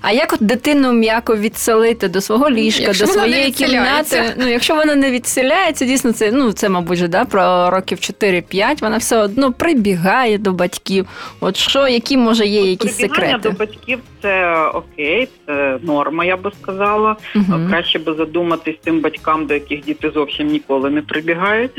А 0.02 0.12
як 0.12 0.32
от 0.32 0.38
дитину 0.46 0.92
м'яко 0.92 1.36
відселити 1.36 2.08
до 2.08 2.20
свого 2.20 2.50
ліжка, 2.50 2.82
Якщо 2.82 3.06
до 3.06 3.12
своєї 3.12 3.52
кімнати? 3.52 4.34
Ну, 4.36 4.48
якщо 4.48 4.74
вона 4.74 4.94
не 4.94 5.10
відселяється, 5.10 5.84
дійсно 5.84 6.12
це 6.12 6.32
ну 6.32 6.52
це, 6.52 6.68
мабуть, 6.68 6.98
же, 6.98 7.08
да, 7.08 7.24
про 7.24 7.70
років 7.70 7.98
4-5, 7.98 8.80
вона 8.80 8.96
все 8.96 9.16
одно 9.16 9.52
прибігає 9.52 10.38
до 10.38 10.52
батьків. 10.52 11.06
От 11.40 11.56
що, 11.56 11.88
які 11.88 12.16
може 12.16 12.46
є 12.46 12.70
якісь 12.70 12.96
Прибігання 12.96 13.32
секрети? 13.32 13.48
до 13.48 13.58
батьків 13.58 13.98
це 14.22 14.66
окей, 14.66 15.28
це 15.46 15.78
норма, 15.82 16.24
я 16.24 16.36
би 16.36 16.50
сказала. 16.62 17.16
Мгм. 17.34 17.68
Краще 17.70 17.98
би 17.98 18.14
задуматись 18.14 18.76
тим 18.84 19.00
батькам, 19.00 19.46
до 19.46 19.54
яких 19.54 19.84
діти 19.84 20.10
зовсім 20.10 20.46
ніколи 20.46 20.90
не 20.90 21.02
прибігають, 21.02 21.70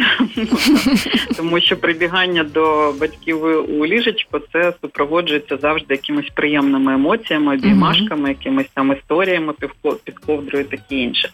тому 1.37 1.61
що 1.61 1.77
прибігання 1.77 2.43
до 2.43 2.93
батьків 2.99 3.43
у 3.79 3.85
ліжечко 3.85 4.41
це 4.53 4.73
супроводжується 4.81 5.57
завжди 5.57 5.93
якимись 5.93 6.29
приємними 6.33 6.93
емоціями, 6.93 7.53
обіймашками, 7.53 8.29
якимись 8.29 8.67
там 8.73 8.91
історіями 8.91 9.53
під 10.03 10.19
ковдрою, 10.19 10.65
таке 10.65 10.95
інше. 10.95 11.29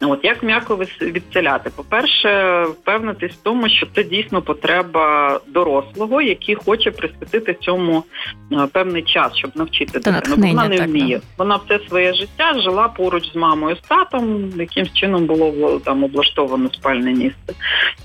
От 0.00 0.24
як 0.24 0.42
м'яко 0.42 0.78
відселяти? 1.00 1.70
По-перше, 1.76 2.62
впевнитись 2.62 3.32
в 3.32 3.42
тому, 3.42 3.68
що 3.68 3.86
це 3.94 4.04
дійсно 4.04 4.42
потреба 4.42 5.40
дорослого, 5.48 6.22
який 6.22 6.54
хоче 6.54 6.90
присвятити 6.90 7.54
цьому 7.54 8.04
е, 8.52 8.56
певний 8.72 9.02
час, 9.02 9.36
щоб 9.36 9.50
навчити 9.54 9.92
дитину. 9.92 10.16
Вона 10.54 10.68
не 10.68 10.78
так, 10.78 10.88
вміє. 10.88 11.20
Вона 11.38 11.56
все 11.56 11.80
своє 11.88 12.14
життя 12.14 12.60
жила 12.60 12.88
поруч 12.88 13.32
з 13.32 13.36
мамою 13.36 13.76
з 13.76 13.88
татом, 13.88 14.50
якимсь 14.56 14.92
чином 14.92 15.26
було 15.26 15.80
там 15.84 16.04
облаштовано 16.04 16.70
спальне 16.72 17.12
місце. 17.12 17.54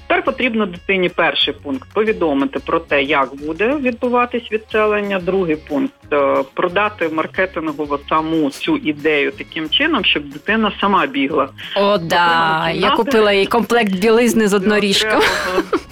Тепер 0.08 0.24
потрібно 0.24 0.66
дитині 0.66 1.10
перший 1.10 1.54
пункт 1.54 1.90
повідомити 1.94 2.60
про 2.60 2.80
те, 2.80 3.04
як 3.04 3.30
буде 3.46 3.76
відбуватись 3.76 4.52
відселення. 4.52 5.20
Другий 5.20 5.56
пункт 5.56 5.94
е, 6.14 6.44
продати 6.54 7.10
маркетингово 7.10 8.00
саму 8.10 8.50
цю 8.50 8.78
ідею 8.78 9.32
таким 9.32 9.70
чином, 9.70 10.06
щоб 10.06 10.24
дитина 10.24 10.72
сама 10.82 11.06
бігла. 11.06 11.50
О, 11.76 11.98
да. 11.98 12.70
Я 12.74 12.90
купила 12.90 13.34
їй 13.34 13.46
комплект 13.46 13.94
білизни 13.94 14.48
з 14.48 14.54
одноріжком. 14.54 15.22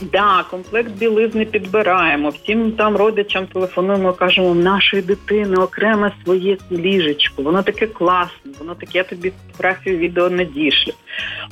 Да, 0.02 0.46
комплект 0.52 0.92
білизни 0.92 1.46
підбираємо. 1.46 2.30
Всім 2.30 2.72
там 2.72 2.96
родичам 2.96 3.48
телефонуємо, 3.48 4.14
кажемо, 4.14 4.50
в 4.50 4.56
нашої 4.56 5.04
дитини 5.04 5.56
окреме 5.58 6.12
своє 6.24 6.39
ліжечко. 6.72 7.42
Воно 7.44 7.64
таке 7.64 7.88
класне, 7.88 8.52
воно 8.60 8.76
таке, 8.76 8.98
я 8.98 9.04
тобі 9.04 9.32
фотографію 9.52 9.98
відео 9.98 10.30
не 10.30 10.46
дішлю. 10.46 10.94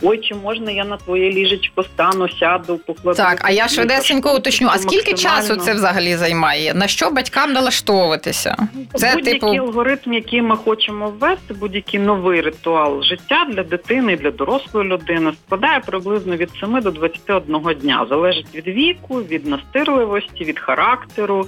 Ой, 0.01 0.17
чи 0.17 0.35
можна 0.35 0.71
я 0.71 0.85
на 0.85 0.97
твоє 0.97 1.31
ліжечко 1.31 1.83
стану, 1.83 2.29
сяду, 2.29 2.77
покладу. 2.77 3.17
Так, 3.17 3.41
а 3.43 3.51
я 3.51 3.67
швидесенько 3.67 4.35
уточню, 4.35 4.67
а 4.71 4.77
скільки 4.77 5.11
Максимально. 5.11 5.41
часу 5.47 5.55
це 5.55 5.73
взагалі 5.73 6.15
займає? 6.15 6.73
На 6.73 6.87
що 6.87 7.11
батькам 7.11 7.53
налаштовуватися? 7.53 8.55
Це 8.95 9.13
будь-який 9.15 9.33
типу 9.33 9.47
алгоритм, 9.47 10.13
який 10.13 10.41
ми 10.41 10.55
хочемо 10.55 11.09
ввести, 11.19 11.53
будь-який 11.53 11.99
новий 11.99 12.41
ритуал 12.41 13.03
життя 13.03 13.47
для 13.51 13.63
дитини 13.63 14.13
і 14.13 14.15
для 14.15 14.31
дорослої 14.31 14.89
людини 14.89 15.31
складає 15.45 15.79
приблизно 15.79 16.35
від 16.35 16.49
7 16.59 16.81
до 16.81 16.91
21 16.91 17.73
дня. 17.81 18.05
Залежить 18.09 18.55
від 18.55 18.67
віку, 18.67 19.15
від 19.15 19.47
настирливості, 19.47 20.43
від 20.43 20.59
характеру, 20.59 21.47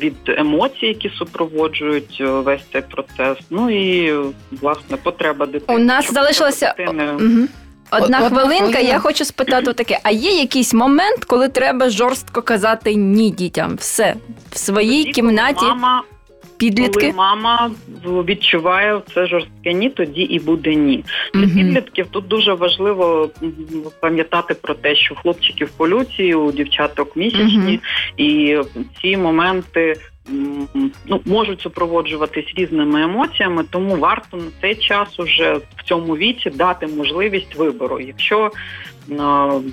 від 0.00 0.14
емоцій, 0.26 0.86
які 0.86 1.08
супроводжують 1.08 2.18
е, 2.20 2.24
весь 2.24 2.62
цей 2.72 2.82
процес. 2.82 3.38
Ну 3.50 3.70
і 3.70 4.14
власне 4.60 4.96
потреба 4.96 5.46
дитини. 5.46 5.80
У 5.80 5.84
нас 5.84 6.12
залишилося 6.12 6.74
дитини- 6.78 7.09
Мгм. 7.12 7.48
Одна 7.92 8.04
Одна 8.04 8.28
хвилинка, 8.28 8.56
хвилина. 8.64 8.78
я 8.80 8.98
хочу 8.98 9.24
спитати 9.24 9.72
таке: 9.72 9.98
а 10.02 10.10
є 10.10 10.30
якийсь 10.40 10.74
момент, 10.74 11.24
коли 11.24 11.48
треба 11.48 11.90
жорстко 11.90 12.42
казати 12.42 12.94
ні 12.94 13.30
дітям? 13.30 13.76
Все 13.76 14.14
в 14.50 14.58
своїй 14.58 15.04
Тоді, 15.04 15.04
коли 15.04 15.12
кімнаті 15.12 15.64
мама 15.64 16.02
підлітки. 16.56 17.00
Коли 17.00 17.12
мама 17.12 17.70
відчуває 18.06 19.00
це 19.14 19.26
жорстке 19.26 19.72
ні, 19.72 19.90
тоді 19.90 20.22
і 20.22 20.38
буде 20.38 20.74
ні. 20.74 21.04
Для 21.34 21.40
Мгм. 21.40 21.54
підлітків 21.54 22.06
тут 22.10 22.28
дуже 22.28 22.52
важливо 22.54 23.30
пам'ятати 24.00 24.54
про 24.54 24.74
те, 24.74 24.96
що 24.96 25.14
у 25.14 25.16
хлопчиків 25.16 25.68
полюції, 25.76 26.34
у 26.34 26.52
дівчаток 26.52 27.16
місячні, 27.16 27.56
Мгм. 27.56 27.78
і 28.16 28.58
ці 29.02 29.16
моменти. 29.16 29.96
Ну, 31.06 31.20
можуть 31.24 31.60
супроводжуватись 31.60 32.52
різними 32.56 33.02
емоціями, 33.02 33.64
тому 33.70 33.96
варто 33.96 34.36
на 34.36 34.50
цей 34.60 34.74
час 34.74 35.20
уже 35.20 35.60
в 35.76 35.84
цьому 35.84 36.16
віці 36.16 36.50
дати 36.50 36.86
можливість 36.86 37.54
вибору. 37.54 38.00
Якщо 38.00 38.52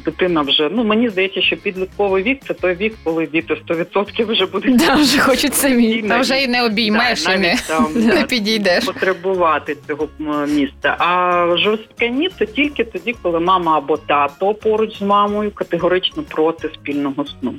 дитина 0.05 0.41
вже 0.41 0.69
ну 0.71 0.83
мені 0.83 1.09
здається, 1.09 1.41
що 1.41 1.57
підлітковий 1.57 2.23
вік 2.23 2.39
це 2.47 2.53
той 2.53 2.73
вік, 2.75 2.95
коли 3.03 3.25
діти 3.27 3.53
100% 3.69 4.25
вже 4.31 4.45
будуть 4.45 4.75
Да, 4.77 4.95
вже 4.95 5.19
хочуть 5.19 5.53
самі. 5.55 6.01
та 6.01 6.19
вже 6.19 6.41
і 6.41 6.47
не 6.47 6.65
обіймеш, 6.65 7.23
Да, 7.23 7.33
і 7.33 7.39
не, 7.39 7.55
там, 7.67 7.87
не 7.95 8.23
підійдеш. 8.23 8.85
потребувати 8.85 9.77
цього 9.87 10.07
місця. 10.47 10.95
А 10.99 11.45
жорстке 11.57 12.09
ні 12.09 12.29
це 12.39 12.45
тільки 12.45 12.83
тоді, 12.83 13.15
коли 13.21 13.39
мама 13.39 13.77
або 13.77 13.97
тато 13.97 14.53
поруч 14.53 14.97
з 14.97 15.01
мамою 15.01 15.51
категорично 15.51 16.23
проти 16.23 16.69
спільного 16.73 17.25
сну. 17.25 17.53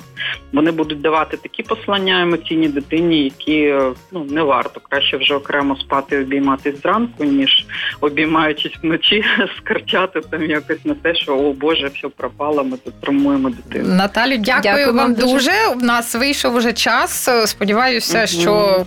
Вони 0.52 0.70
будуть 0.70 1.00
давати 1.00 1.36
такі 1.36 1.62
послання 1.62 2.22
емоційній 2.22 2.68
дитині, 2.68 3.24
які 3.24 3.74
ну 4.12 4.24
не 4.30 4.42
варто 4.42 4.80
краще 4.90 5.16
вже 5.16 5.34
окремо 5.34 5.76
спати 5.76 6.16
і 6.16 6.20
обійматись 6.20 6.82
зранку, 6.82 7.24
ніж 7.24 7.66
обіймаючись 8.00 8.72
вночі, 8.82 9.24
скарчати 9.58 10.20
там 10.20 10.50
якось 10.50 10.84
на 10.84 10.94
те, 10.94 11.14
що 11.14 11.36
о 11.38 11.52
Боже, 11.68 11.90
все 11.94 12.08
пропало, 12.08 12.64
ми 12.64 12.76
тут 12.76 13.00
травмуємо 13.00 13.50
дитину. 13.50 13.94
Наталю, 13.94 14.36
дякую, 14.36 14.62
Дякую 14.62 14.86
вам 14.86 14.96
вам 14.96 15.14
дуже. 15.14 15.32
дуже. 15.34 15.52
У 15.76 15.80
нас 15.80 16.14
вийшов 16.14 16.54
уже 16.54 16.72
час. 16.72 17.28
Сподіваюся, 17.46 18.18
Мгм. 18.18 18.26
що 18.26 18.84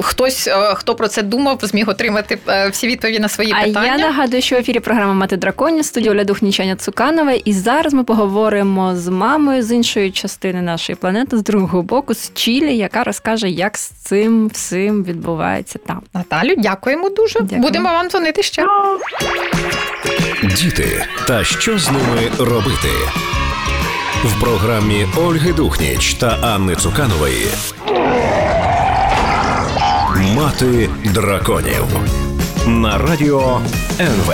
хтось, 0.00 0.46
е, 0.48 0.74
хто 0.74 0.94
про 0.94 1.08
це 1.08 1.22
думав, 1.22 1.58
зміг 1.62 1.88
отримати 1.88 2.38
е, 2.48 2.68
всі 2.68 2.86
відповіді 2.86 3.18
на 3.18 3.28
свої 3.28 3.52
А 3.52 3.64
питання. 3.64 3.86
я 3.86 3.98
нагадую, 3.98 4.42
що 4.42 4.56
в 4.56 4.58
ефірі 4.58 4.80
програма 4.80 5.12
Мати 5.14 5.36
драконів, 5.36 5.84
студія 5.84 6.12
Оля 6.12 6.24
Духнічаня 6.24 6.76
Цуканова. 6.76 7.32
І 7.32 7.52
зараз 7.52 7.94
ми 7.94 8.04
поговоримо 8.04 8.96
з 8.96 9.08
мамою 9.08 9.62
з 9.62 9.72
іншої 9.72 10.10
частини 10.10 10.62
нашої 10.62 10.96
планети, 10.96 11.36
з 11.38 11.42
другого 11.42 11.82
боку, 11.82 12.14
з 12.14 12.32
Чилі, 12.34 12.76
яка 12.76 13.04
розкаже, 13.04 13.48
як 13.50 13.78
з 13.78 13.88
цим 13.88 14.48
всім 14.48 15.04
відбувається 15.04 15.78
там. 15.86 16.00
Наталю, 16.14 16.54
дякуємо 16.58 17.08
дуже. 17.08 17.40
Дякую. 17.40 17.60
Будемо 17.60 17.88
вам 17.88 18.08
дзвонити 18.08 18.42
ще. 18.42 18.64
Діти 20.56 21.04
та 21.26 21.44
що 21.44 21.78
з 21.78 21.90
ними 21.90 22.17
робити? 22.38 22.88
В 24.24 24.40
програмі 24.40 25.06
Ольги 25.16 25.52
Духніч 25.52 26.14
та 26.14 26.38
Анни 26.42 26.76
Цуканової 26.76 27.46
Мати 30.36 30.90
драконів 31.04 31.84
на 32.66 32.98
радіо 32.98 33.60
НВ. 34.00 34.32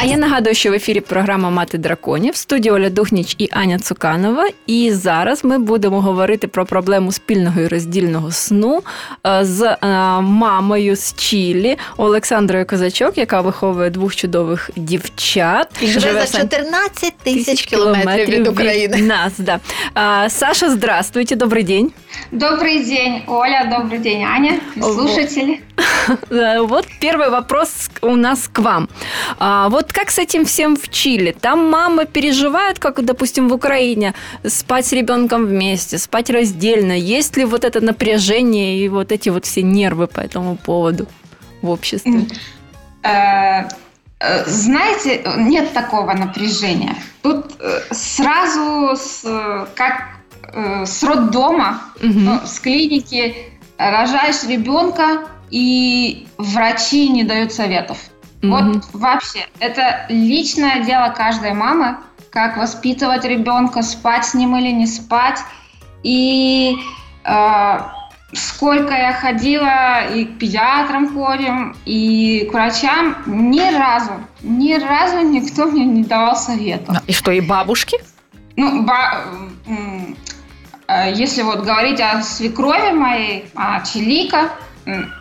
А 0.00 0.04
я 0.04 0.16
нагадую, 0.16 0.54
що 0.54 0.70
в 0.70 0.74
ефірі 0.74 1.00
програма 1.00 1.50
Мати 1.50 1.78
драконів, 1.78 2.32
в 2.32 2.36
студії 2.36 2.72
Оля 2.72 2.90
Духніч 2.90 3.34
і 3.38 3.48
Аня 3.52 3.78
Цуканова. 3.78 4.48
І 4.66 4.92
зараз 4.92 5.44
ми 5.44 5.58
будемо 5.58 6.00
говорити 6.00 6.46
про 6.46 6.66
проблему 6.66 7.12
спільного 7.12 7.60
і 7.60 7.66
роздільного 7.68 8.32
сну 8.32 8.82
е, 9.26 9.44
з 9.44 9.62
е, 9.62 9.76
мамою 10.20 10.96
з 10.96 11.14
Чилі 11.14 11.78
Олександрою 11.96 12.66
Козачок, 12.66 13.18
яка 13.18 13.40
виховує 13.40 13.90
двох 13.90 14.16
чудових 14.16 14.70
дівчат. 14.76 15.68
І 15.80 15.86
живе 15.86 16.00
Живе 16.00 16.26
за 16.26 16.38
в 16.38 16.40
14 16.40 17.14
тисяч 17.22 17.62
кілометрів 17.62 18.28
від 18.28 18.48
України. 18.48 18.96
нас. 19.02 19.32
Да. 19.38 19.60
А, 19.94 20.28
Саша, 20.30 20.70
здравствуйте, 20.70 21.36
добрий 21.36 21.62
день. 21.64 21.92
Добрый 22.32 22.84
день, 22.84 23.22
Оля, 23.26 23.64
добрый 23.70 23.98
день, 23.98 24.24
Аня, 24.24 24.60
слушатели. 24.80 25.60
Вот 26.30 26.86
первый 27.00 27.30
вопрос 27.30 27.90
у 28.00 28.16
нас 28.16 28.48
к 28.52 28.62
вам. 28.62 28.88
А, 29.38 29.68
вот 29.91 29.99
как 29.99 30.11
с 30.11 30.19
этим 30.19 30.45
всем 30.45 30.75
в 30.75 30.89
Чили? 30.89 31.31
Там 31.31 31.69
мамы 31.69 32.05
переживают, 32.05 32.79
как, 32.79 33.03
допустим, 33.03 33.49
в 33.49 33.53
Украине, 33.53 34.13
спать 34.47 34.85
с 34.85 34.93
ребенком 34.93 35.45
вместе, 35.45 35.97
спать 35.97 36.29
раздельно. 36.29 36.93
Есть 36.93 37.37
ли 37.37 37.45
вот 37.45 37.65
это 37.65 37.81
напряжение 37.81 38.77
и 38.77 38.89
вот 38.89 39.11
эти 39.11 39.29
вот 39.29 39.45
все 39.45 39.63
нервы 39.63 40.07
по 40.07 40.21
этому 40.21 40.55
поводу 40.55 41.07
в 41.61 41.69
обществе? 41.69 42.25
Э, 43.03 43.67
э, 44.19 44.45
знаете, 44.45 45.23
нет 45.37 45.73
такого 45.73 46.13
напряжения. 46.13 46.95
Тут 47.21 47.51
э, 47.59 47.81
сразу, 47.91 48.97
как 49.75 50.21
с 50.85 51.03
роддома, 51.03 51.81
угу. 52.01 52.45
с 52.45 52.59
клиники 52.59 53.35
рожаешь 53.77 54.43
ребенка, 54.47 55.27
и 55.49 56.27
врачи 56.37 57.09
не 57.09 57.23
дают 57.23 57.51
советов. 57.51 57.97
Угу. 58.43 58.49
Вот 58.51 58.85
вообще, 58.93 59.47
это 59.59 60.05
личное 60.09 60.83
дело 60.83 61.09
каждой 61.09 61.53
мамы, 61.53 61.97
как 62.31 62.57
воспитывать 62.57 63.25
ребенка, 63.25 63.81
спать 63.81 64.25
с 64.25 64.33
ним 64.33 64.55
или 64.55 64.71
не 64.71 64.87
спать. 64.87 65.39
И 66.03 66.77
э, 67.23 67.79
сколько 68.33 68.93
я 68.93 69.13
ходила 69.13 70.07
и 70.07 70.25
к 70.25 70.39
педиатрам 70.39 71.13
ходим, 71.13 71.75
и 71.85 72.47
к 72.49 72.53
врачам, 72.53 73.17
ни 73.25 73.77
разу, 73.77 74.13
ни 74.41 74.73
разу 74.73 75.19
никто 75.19 75.65
мне 75.65 75.85
не 75.85 76.03
давал 76.03 76.35
совета. 76.35 77.01
И 77.07 77.13
что, 77.13 77.31
и 77.31 77.41
бабушки? 77.41 77.97
Ну, 78.55 78.83
ба- 78.83 79.23
э, 80.87 81.13
если 81.13 81.41
вот 81.43 81.63
говорить 81.63 81.99
о 81.99 82.21
свекрови 82.21 82.91
моей, 82.91 83.45
о 83.55 83.81
Челика, 83.85 84.49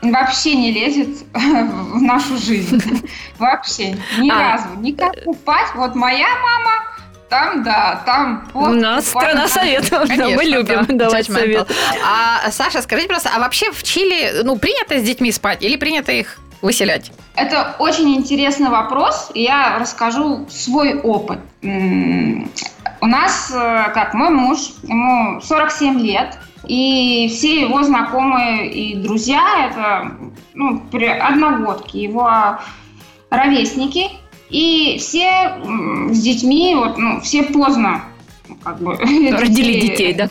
вообще 0.02 0.54
не 0.54 0.72
лезет 0.72 1.24
в 1.32 2.02
нашу 2.02 2.36
жизнь. 2.36 2.82
Вообще, 3.38 3.96
ни 4.18 4.30
а. 4.30 4.52
разу. 4.52 4.68
Никак 4.80 5.24
купать. 5.24 5.68
Вот 5.74 5.94
моя 5.94 6.28
мама 6.28 6.90
там, 7.30 7.62
да, 7.62 8.02
там... 8.04 8.48
Вот, 8.52 8.70
У 8.70 8.72
нас 8.72 9.06
страна 9.06 9.46
советов, 9.46 10.08
да, 10.08 10.28
мы 10.30 10.42
любим 10.42 10.84
да. 10.86 11.06
давать 11.06 11.26
совет. 11.26 11.70
А, 12.04 12.50
Саша, 12.50 12.82
скажите, 12.82 13.08
просто, 13.08 13.30
а 13.32 13.38
вообще 13.38 13.70
в 13.70 13.82
Чили, 13.84 14.42
ну, 14.42 14.58
принято 14.58 14.98
с 14.98 15.02
детьми 15.02 15.30
спать 15.30 15.62
или 15.62 15.76
принято 15.76 16.10
их 16.10 16.38
выселять? 16.60 17.12
Это 17.36 17.76
очень 17.78 18.16
интересный 18.16 18.68
вопрос, 18.68 19.30
я 19.34 19.78
расскажу 19.78 20.48
свой 20.50 21.00
опыт. 21.00 21.38
У 21.62 23.06
нас, 23.06 23.50
э, 23.54 23.92
как 23.94 24.12
мой 24.12 24.30
муж, 24.30 24.58
ему 24.82 25.40
47 25.40 26.00
лет, 26.00 26.36
и 26.66 27.28
все 27.28 27.62
его 27.62 27.82
знакомые 27.82 28.70
и 28.70 28.96
друзья 28.96 29.70
это 29.70 30.12
ну, 30.54 30.82
одногодки, 30.92 31.96
его 31.96 32.58
ровесники. 33.30 34.08
И 34.50 34.96
все 34.98 35.54
с 36.10 36.20
детьми, 36.20 36.74
вот, 36.74 36.98
ну, 36.98 37.20
все 37.20 37.44
поздно 37.44 38.02
как 38.64 38.78
бы, 38.80 38.96
родили 38.96 39.80
детей, 39.80 40.12
да? 40.12 40.28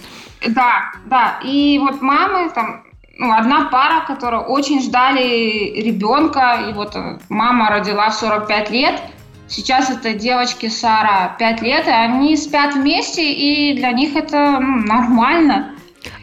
Да, 0.48 0.92
да. 1.06 1.40
И 1.44 1.80
вот 1.80 2.02
мамы 2.02 2.50
там, 2.50 2.84
ну, 3.18 3.32
одна 3.32 3.70
пара, 3.72 4.06
которая 4.06 4.42
очень 4.42 4.82
ждали 4.82 5.82
ребенка, 5.82 6.66
и 6.70 6.74
вот 6.74 6.98
мама 7.30 7.70
родила 7.70 8.10
в 8.10 8.16
45 8.16 8.70
лет, 8.72 9.02
Сейчас 9.50 9.90
это 9.90 10.14
девочки 10.14 10.70
Сара 10.70 11.36
5 11.40 11.62
лет, 11.64 11.88
и 11.88 11.90
они 11.90 12.38
спят 12.38 12.76
вместе, 12.76 13.34
и 13.34 13.76
для 13.76 13.92
них 13.94 14.16
это 14.16 14.60
ну, 14.60 14.86
нормально. 14.86 15.74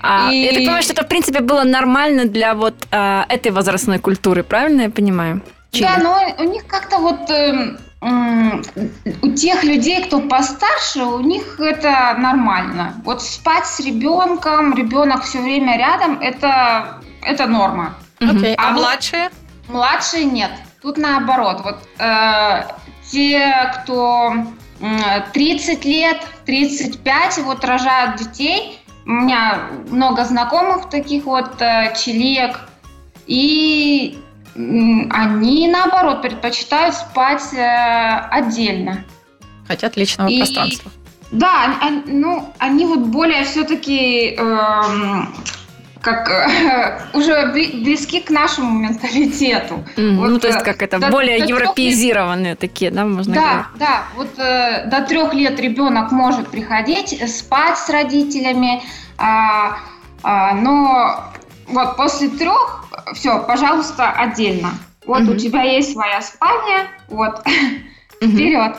А, 0.01 0.31
и... 0.33 0.42
Я 0.42 0.51
так 0.51 0.59
понимаю, 0.59 0.83
что 0.83 0.92
это, 0.92 1.05
в 1.05 1.09
принципе, 1.09 1.40
было 1.40 1.64
нормально 1.64 2.27
для 2.27 2.55
вот 2.55 2.75
а, 2.90 3.27
этой 3.29 3.53
возрастной 3.53 3.99
культуры, 3.99 4.42
правильно 4.42 4.83
я 4.83 4.90
понимаю? 4.90 5.40
Чили? 5.72 5.85
Да, 5.85 5.96
но 6.03 6.44
у 6.44 6.49
них 6.49 6.66
как-то 6.66 6.99
вот... 6.99 7.31
Э, 7.31 7.77
у 9.22 9.33
тех 9.33 9.64
людей, 9.64 10.05
кто 10.05 10.20
постарше, 10.20 11.03
у 11.03 11.20
них 11.20 11.59
это 11.59 12.14
нормально. 12.18 12.94
Вот 13.05 13.22
спать 13.22 13.66
с 13.66 13.81
ребенком, 13.81 14.75
ребенок 14.75 15.25
все 15.25 15.40
время 15.40 15.77
рядом, 15.79 16.20
это, 16.20 17.01
это 17.22 17.46
норма. 17.46 17.94
Okay. 18.20 18.55
А, 18.59 18.68
а 18.68 18.72
младшие? 18.72 19.31
Младшие 19.68 20.25
нет. 20.25 20.51
Тут 20.83 20.99
наоборот. 20.99 21.62
Вот 21.64 21.79
э, 21.99 22.62
те, 23.11 23.72
кто 23.83 24.35
30 25.33 25.85
лет, 25.85 26.22
35, 26.44 27.38
вот 27.38 27.64
рожают 27.64 28.16
детей, 28.16 28.79
у 29.07 29.11
меня 29.11 29.71
много 29.88 30.25
знакомых 30.25 30.90
таких 30.90 31.25
вот 31.25 31.61
э, 31.61 31.95
чилек, 31.97 32.61
и 33.27 34.19
они, 34.55 35.69
наоборот, 35.69 36.23
предпочитают 36.23 36.95
спать 36.95 37.53
э, 37.53 38.29
отдельно. 38.31 39.05
Хотят 39.69 39.97
личного 39.97 40.29
и, 40.29 40.38
пространства. 40.38 40.90
Да, 41.31 41.77
ну, 42.07 42.53
они 42.59 42.87
вот 42.87 43.01
более 43.01 43.45
все-таки 43.45 44.31
э, 44.31 44.40
эм, 44.40 45.35
как 46.07 46.31
э, 46.31 47.01
уже 47.14 47.47
близки 47.53 48.21
к 48.21 48.31
нашему 48.31 48.79
менталитету. 48.79 49.85
Mm, 49.97 50.16
вот, 50.19 50.29
ну, 50.31 50.38
то 50.38 50.47
есть, 50.47 50.62
как 50.62 50.81
это, 50.81 51.01
до, 51.01 51.11
более 51.11 51.40
до 51.40 51.47
европеизированные 51.47 52.51
лет... 52.51 52.59
такие, 52.61 52.92
да, 52.92 53.05
можно 53.05 53.35
да, 53.35 53.40
говорить? 53.40 53.66
Да, 53.75 54.03
вот 54.14 54.38
э, 54.38 54.87
до 54.87 55.03
трех 55.03 55.35
лет 55.35 55.59
ребенок 55.59 56.12
может 56.12 56.49
приходить, 56.49 57.21
спать 57.29 57.77
с 57.77 57.90
родителями, 57.90 58.83
а, 59.19 59.79
а, 60.23 60.55
но 60.55 61.25
вот 61.66 61.97
после 61.97 62.29
трех, 62.29 62.85
все, 63.14 63.42
пожалуйста, 63.42 64.12
отдельно. 64.12 64.71
Вот 65.07 65.23
mm-hmm. 65.23 65.35
у 65.35 65.37
тебя 65.37 65.62
есть 65.62 65.92
своя 65.92 66.23
спальня, 66.23 66.87
вот, 67.09 67.45
mm-hmm. 68.21 68.31
вперед. 68.31 68.77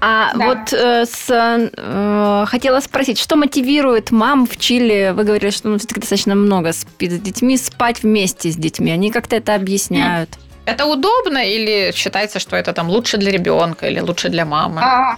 А 0.00 0.34
да. 0.34 0.46
вот 0.46 0.72
э, 0.72 1.06
с, 1.06 1.26
э, 1.30 2.44
хотела 2.46 2.80
спросить, 2.80 3.18
что 3.18 3.36
мотивирует 3.36 4.10
мам 4.10 4.46
в 4.46 4.56
Чили? 4.58 5.12
Вы 5.14 5.24
говорили, 5.24 5.50
что 5.50 5.68
ну, 5.68 5.78
все-таки 5.78 6.00
достаточно 6.00 6.34
много 6.34 6.72
спит 6.72 7.12
с 7.12 7.18
детьми, 7.18 7.56
спать 7.56 8.02
вместе 8.02 8.50
с 8.50 8.56
детьми. 8.56 8.90
Они 8.90 9.10
как-то 9.10 9.36
это 9.36 9.54
объясняют. 9.54 10.30
Это 10.66 10.84
удобно 10.84 11.38
или 11.38 11.92
считается, 11.94 12.40
что 12.40 12.56
это 12.56 12.72
там 12.72 12.88
лучше 12.88 13.16
для 13.16 13.30
ребенка 13.30 13.88
или 13.88 14.00
лучше 14.00 14.28
для 14.28 14.44
мамы? 14.44 14.82
А, 14.82 15.16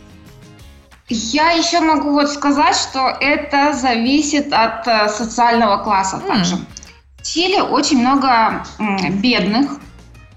я 1.08 1.52
еще 1.52 1.80
могу 1.80 2.12
вот 2.12 2.30
сказать, 2.30 2.76
что 2.76 3.08
это 3.20 3.72
зависит 3.72 4.52
от 4.52 4.86
э, 4.86 5.08
социального 5.08 5.82
класса 5.82 6.22
mm. 6.22 6.26
также. 6.26 6.56
В 7.16 7.22
Чили 7.24 7.60
очень 7.60 7.98
много 7.98 8.64
бедных. 9.22 9.80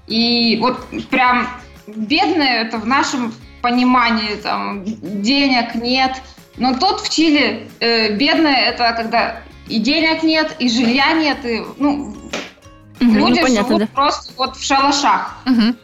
И 0.08 0.58
вот 0.62 0.80
прям 1.10 1.48
бедные 1.88 2.62
это 2.62 2.78
в 2.78 2.88
нашем 2.88 3.34
понимании 3.62 4.36
там 4.36 4.84
денег 4.86 5.76
нет. 5.76 6.22
Но 6.58 6.78
тут 6.78 7.02
в 7.02 7.10
Чили 7.10 7.68
э, 7.80 8.16
бедные 8.16 8.66
это 8.66 8.94
когда 8.94 9.42
и 9.68 9.80
денег 9.80 10.24
нет, 10.24 10.56
и 10.60 10.70
жилья 10.70 11.14
нет, 11.14 11.46
и 11.46 11.64
ну, 11.78 12.10
угу, 12.10 12.16
люди 13.00 13.40
ну, 13.40 13.46
понятно, 13.46 13.68
живут 13.68 13.80
да. 13.80 13.88
просто 13.94 14.34
вот 14.38 14.58
в 14.58 14.64
шалашах. 14.64 15.38
Угу. 15.46 15.76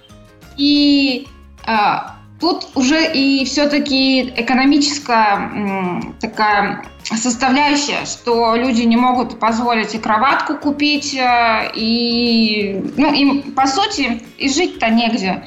И 0.58 1.28
э, 1.66 1.72
тут 2.40 2.68
уже 2.76 3.12
и 3.14 3.46
все-таки 3.46 4.34
экономическая 4.36 6.02
такая 6.20 6.84
составляющая, 7.04 8.06
что 8.06 8.56
люди 8.56 8.82
не 8.82 8.98
могут 8.98 9.40
позволить 9.40 9.96
и 9.96 10.00
кроватку 10.00 10.56
купить, 10.56 11.16
э, 11.16 11.72
и 11.76 12.84
ну, 12.98 13.14
им 13.14 13.54
по 13.54 13.68
сути 13.68 14.22
и 14.38 14.50
жить-то 14.50 14.90
негде. 14.90 15.46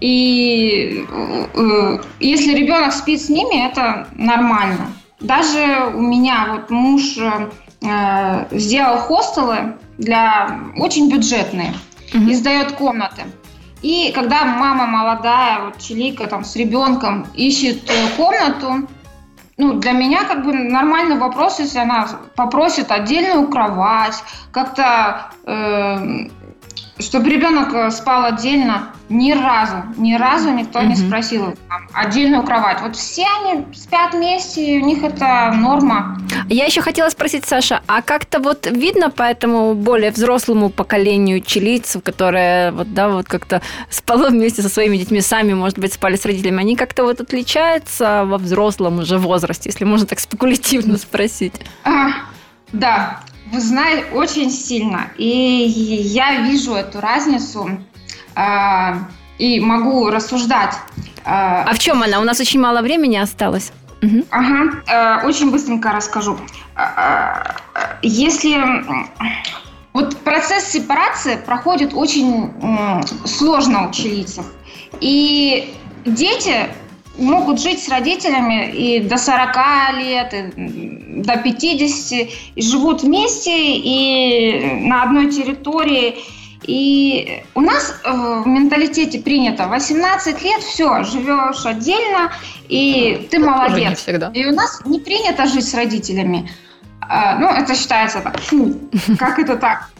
И 0.00 1.04
э, 1.08 1.98
если 2.20 2.54
ребенок 2.54 2.92
спит 2.92 3.20
с 3.20 3.28
ними, 3.28 3.66
это 3.66 4.08
нормально. 4.14 4.92
Даже 5.20 5.92
у 5.94 6.00
меня 6.00 6.46
вот 6.52 6.70
муж 6.70 7.18
э, 7.18 8.46
сделал 8.50 8.98
хостелы 8.98 9.76
для 9.98 10.60
очень 10.76 11.10
бюджетные 11.10 11.74
угу. 12.14 12.24
и 12.24 12.34
сдает 12.34 12.72
комнаты. 12.72 13.22
И 13.82 14.12
когда 14.14 14.44
мама 14.44 14.86
молодая, 14.86 15.64
вот 15.64 15.78
Чилика 15.78 16.26
там 16.26 16.44
с 16.44 16.56
ребенком 16.56 17.26
ищет 17.34 17.90
э, 17.90 18.16
комнату, 18.16 18.88
ну, 19.56 19.74
для 19.74 19.92
меня 19.92 20.24
как 20.24 20.44
бы 20.44 20.54
нормальный 20.54 21.18
вопрос, 21.18 21.58
если 21.58 21.78
она 21.78 22.08
попросит 22.34 22.90
отдельную 22.90 23.46
кровать, 23.48 24.22
как-то, 24.52 25.32
э, 25.44 26.28
чтобы 27.00 27.28
ребенок 27.30 27.72
э, 27.74 27.90
спал 27.90 28.24
отдельно. 28.24 28.92
Ни 29.08 29.32
разу, 29.32 29.82
ни 29.96 30.14
разу 30.14 30.50
никто 30.50 30.78
mm-hmm. 30.78 30.86
не 30.86 30.96
спросил 30.96 31.56
там, 31.68 31.88
отдельную 31.92 32.42
кровать. 32.44 32.80
Вот 32.80 32.94
все 32.94 33.26
они 33.40 33.66
спят 33.74 34.14
вместе, 34.14 34.76
и 34.76 34.80
у 34.80 34.84
них 34.84 35.02
это 35.02 35.52
норма. 35.54 36.20
Я 36.48 36.66
еще 36.66 36.80
хотела 36.80 37.08
спросить, 37.08 37.44
Саша, 37.44 37.82
а 37.86 38.02
как-то 38.02 38.38
вот 38.38 38.66
видно 38.66 39.10
по 39.10 39.24
этому 39.24 39.74
более 39.74 40.10
взрослому 40.12 40.70
поколению 40.70 41.40
чилийцев, 41.40 42.02
которые 42.04 42.70
вот, 42.70 42.94
да, 42.94 43.08
вот 43.08 43.26
как-то 43.26 43.62
спало 43.90 44.28
вместе 44.28 44.62
со 44.62 44.68
своими 44.68 44.96
детьми, 44.96 45.20
сами, 45.20 45.54
может 45.54 45.78
быть, 45.78 45.92
спали 45.92 46.16
с 46.16 46.24
родителями, 46.24 46.60
они 46.60 46.76
как-то 46.76 47.02
вот 47.04 47.20
отличаются 47.20 48.24
во 48.26 48.38
взрослом 48.38 48.98
уже 48.98 49.18
возрасте, 49.18 49.70
если 49.70 49.84
можно 49.84 50.06
так 50.06 50.20
спекулятивно 50.20 50.98
спросить? 50.98 51.54
А, 51.84 52.10
Да, 52.72 53.20
вы 53.52 53.60
знаете, 53.60 54.06
очень 54.12 54.50
сильно. 54.50 55.10
И 55.16 55.26
я 55.26 56.42
вижу 56.42 56.74
эту 56.74 57.00
разницу 57.00 57.68
э, 58.36 58.92
и 59.38 59.60
могу 59.60 60.10
рассуждать. 60.10 60.74
Э, 61.24 61.64
а 61.66 61.72
в 61.74 61.78
чем 61.78 62.02
она? 62.02 62.20
У 62.20 62.24
нас 62.24 62.40
очень 62.40 62.60
мало 62.60 62.82
времени 62.82 63.16
осталось. 63.16 63.72
Угу. 64.02 64.24
Ага, 64.30 64.82
э, 64.86 65.26
очень 65.26 65.50
быстренько 65.50 65.92
расскажу. 65.92 66.38
Если 68.02 68.56
вот 69.92 70.16
процесс 70.18 70.70
сепарации 70.70 71.36
проходит 71.36 71.92
очень 71.92 72.50
сложно 73.26 73.88
у 73.88 73.92
чилийцев. 73.92 74.46
И 75.00 75.74
дети 76.06 76.68
могут 77.20 77.60
жить 77.60 77.82
с 77.82 77.88
родителями 77.88 78.70
и 78.70 79.00
до 79.00 79.16
40 79.16 79.56
лет, 79.98 80.34
и 80.34 81.22
до 81.22 81.36
50, 81.36 82.28
и 82.54 82.62
живут 82.62 83.02
вместе 83.02 83.76
и 83.76 84.80
на 84.86 85.04
одной 85.04 85.30
территории. 85.30 86.16
И 86.62 87.42
у 87.54 87.60
нас 87.60 87.94
э, 88.04 88.42
в 88.44 88.46
менталитете 88.46 89.18
принято 89.20 89.66
18 89.66 90.42
лет, 90.42 90.62
все, 90.62 91.02
живешь 91.04 91.64
отдельно, 91.64 92.32
и 92.68 93.28
ты 93.30 93.38
молодец. 93.38 93.98
всегда. 93.98 94.30
И 94.34 94.44
у 94.44 94.54
нас 94.54 94.80
не 94.84 95.00
принято 95.00 95.46
жить 95.46 95.66
с 95.66 95.74
родителями. 95.74 96.50
Э, 97.02 97.38
ну, 97.38 97.48
это 97.48 97.74
считается 97.74 98.20
так, 98.20 98.38
фу, 98.40 98.74
как 99.18 99.38
это 99.38 99.56
так? 99.56 99.90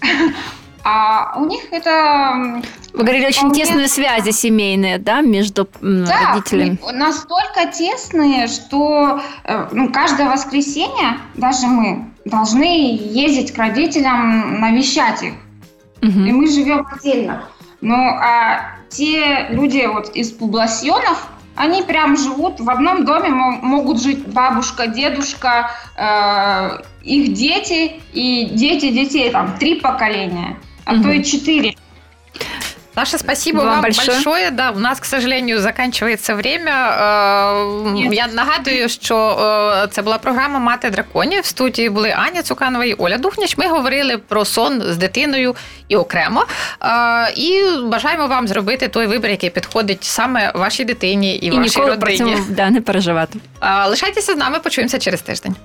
А 0.83 1.35
у 1.39 1.47
них 1.47 1.61
это... 1.73 2.63
Вы 2.93 3.05
говорили, 3.05 3.27
очень 3.27 3.53
тесные 3.53 3.89
связи 3.89 4.31
семейные, 4.31 4.99
да, 4.99 5.21
между 5.21 5.69
да, 5.81 6.33
родителями? 6.35 6.79
настолько 6.93 7.67
тесные, 7.67 8.49
что 8.49 9.21
э, 9.45 9.69
ну, 9.73 9.93
каждое 9.93 10.29
воскресенье 10.29 11.19
даже 11.35 11.67
мы 11.67 12.11
должны 12.25 12.97
ездить 12.97 13.53
к 13.53 13.59
родителям, 13.59 14.61
навещать 14.61 15.23
их. 15.23 15.35
Угу. 16.03 16.21
И 16.21 16.33
мы 16.33 16.49
живем 16.49 16.87
отдельно. 16.91 17.45
Ну, 17.81 17.97
а 17.97 18.77
те 18.89 19.49
люди 19.51 19.87
вот 19.87 20.11
из 20.11 20.33
публасьонов, 20.33 21.29
они 21.57 21.83
прям 21.83 22.17
живут 22.17 22.59
в 22.59 22.71
одном 22.71 23.05
доме, 23.05 23.29
могут 23.29 24.03
жить 24.03 24.27
бабушка, 24.27 24.87
дедушка, 24.87 25.71
э, 25.97 26.83
их 27.03 27.35
дети 27.35 28.01
и 28.13 28.47
дети 28.47 28.91
детей, 28.91 29.31
там, 29.31 29.57
три 29.59 29.77
поколения 29.77 30.57
а 30.91 30.95
угу. 30.95 31.05
то 31.05 31.11
и 31.11 31.23
четыре. 31.23 31.77
Саша, 32.95 33.19
спасибо 33.19 33.59
вам, 33.59 33.69
вам 33.69 33.81
большое. 33.83 34.09
большое. 34.09 34.51
Да, 34.51 34.73
у 34.73 34.79
нас, 34.79 35.01
к 35.01 35.05
сожалению, 35.05 35.61
заканчивается 35.61 36.35
время. 36.35 36.71
Yes. 37.95 38.13
Я 38.15 38.27
нагадую, 38.27 38.89
що 38.89 39.89
це 39.91 40.03
була 40.03 40.19
програма 40.19 40.59
Мати 40.59 40.91
драконів. 40.91 41.43
В 41.43 41.47
студії 41.47 41.91
були 41.91 42.11
Аня 42.11 42.43
Цуканова 42.43 42.85
і 42.85 42.95
Оля 42.95 43.19
Духняч. 43.19 43.59
Ми 43.59 43.69
говорили 43.69 44.19
про 44.19 44.45
сон 44.45 44.83
з 44.83 44.97
дитиною 44.97 45.55
і 45.89 45.97
окремо. 45.97 46.47
І 47.37 47.63
бажаємо 47.85 48.27
вам 48.27 48.49
зробити 48.49 48.89
той 48.89 49.07
вибір, 49.07 49.31
який 49.31 49.51
підходить 49.51 50.05
саме 50.05 50.53
вашій 50.55 50.85
дитині 50.85 51.37
і, 51.37 51.47
і 51.47 51.51
вашій 51.51 51.61
ніколи 51.61 51.91
родині. 51.91 52.19
Про 52.19 52.27
цьому, 52.27 52.45
да, 52.49 52.71
не 52.71 52.81
переживати. 52.81 53.39
Лишайтеся 53.87 54.35
з 54.35 54.37
нами, 54.37 54.59
почуємося 54.59 54.99
через 54.99 55.23
тиждень. 55.23 55.57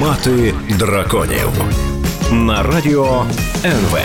Мати 0.00 0.54
драконів 0.68 1.50
на 2.34 2.62
радіо 2.62 3.26
НВ. 3.64 3.98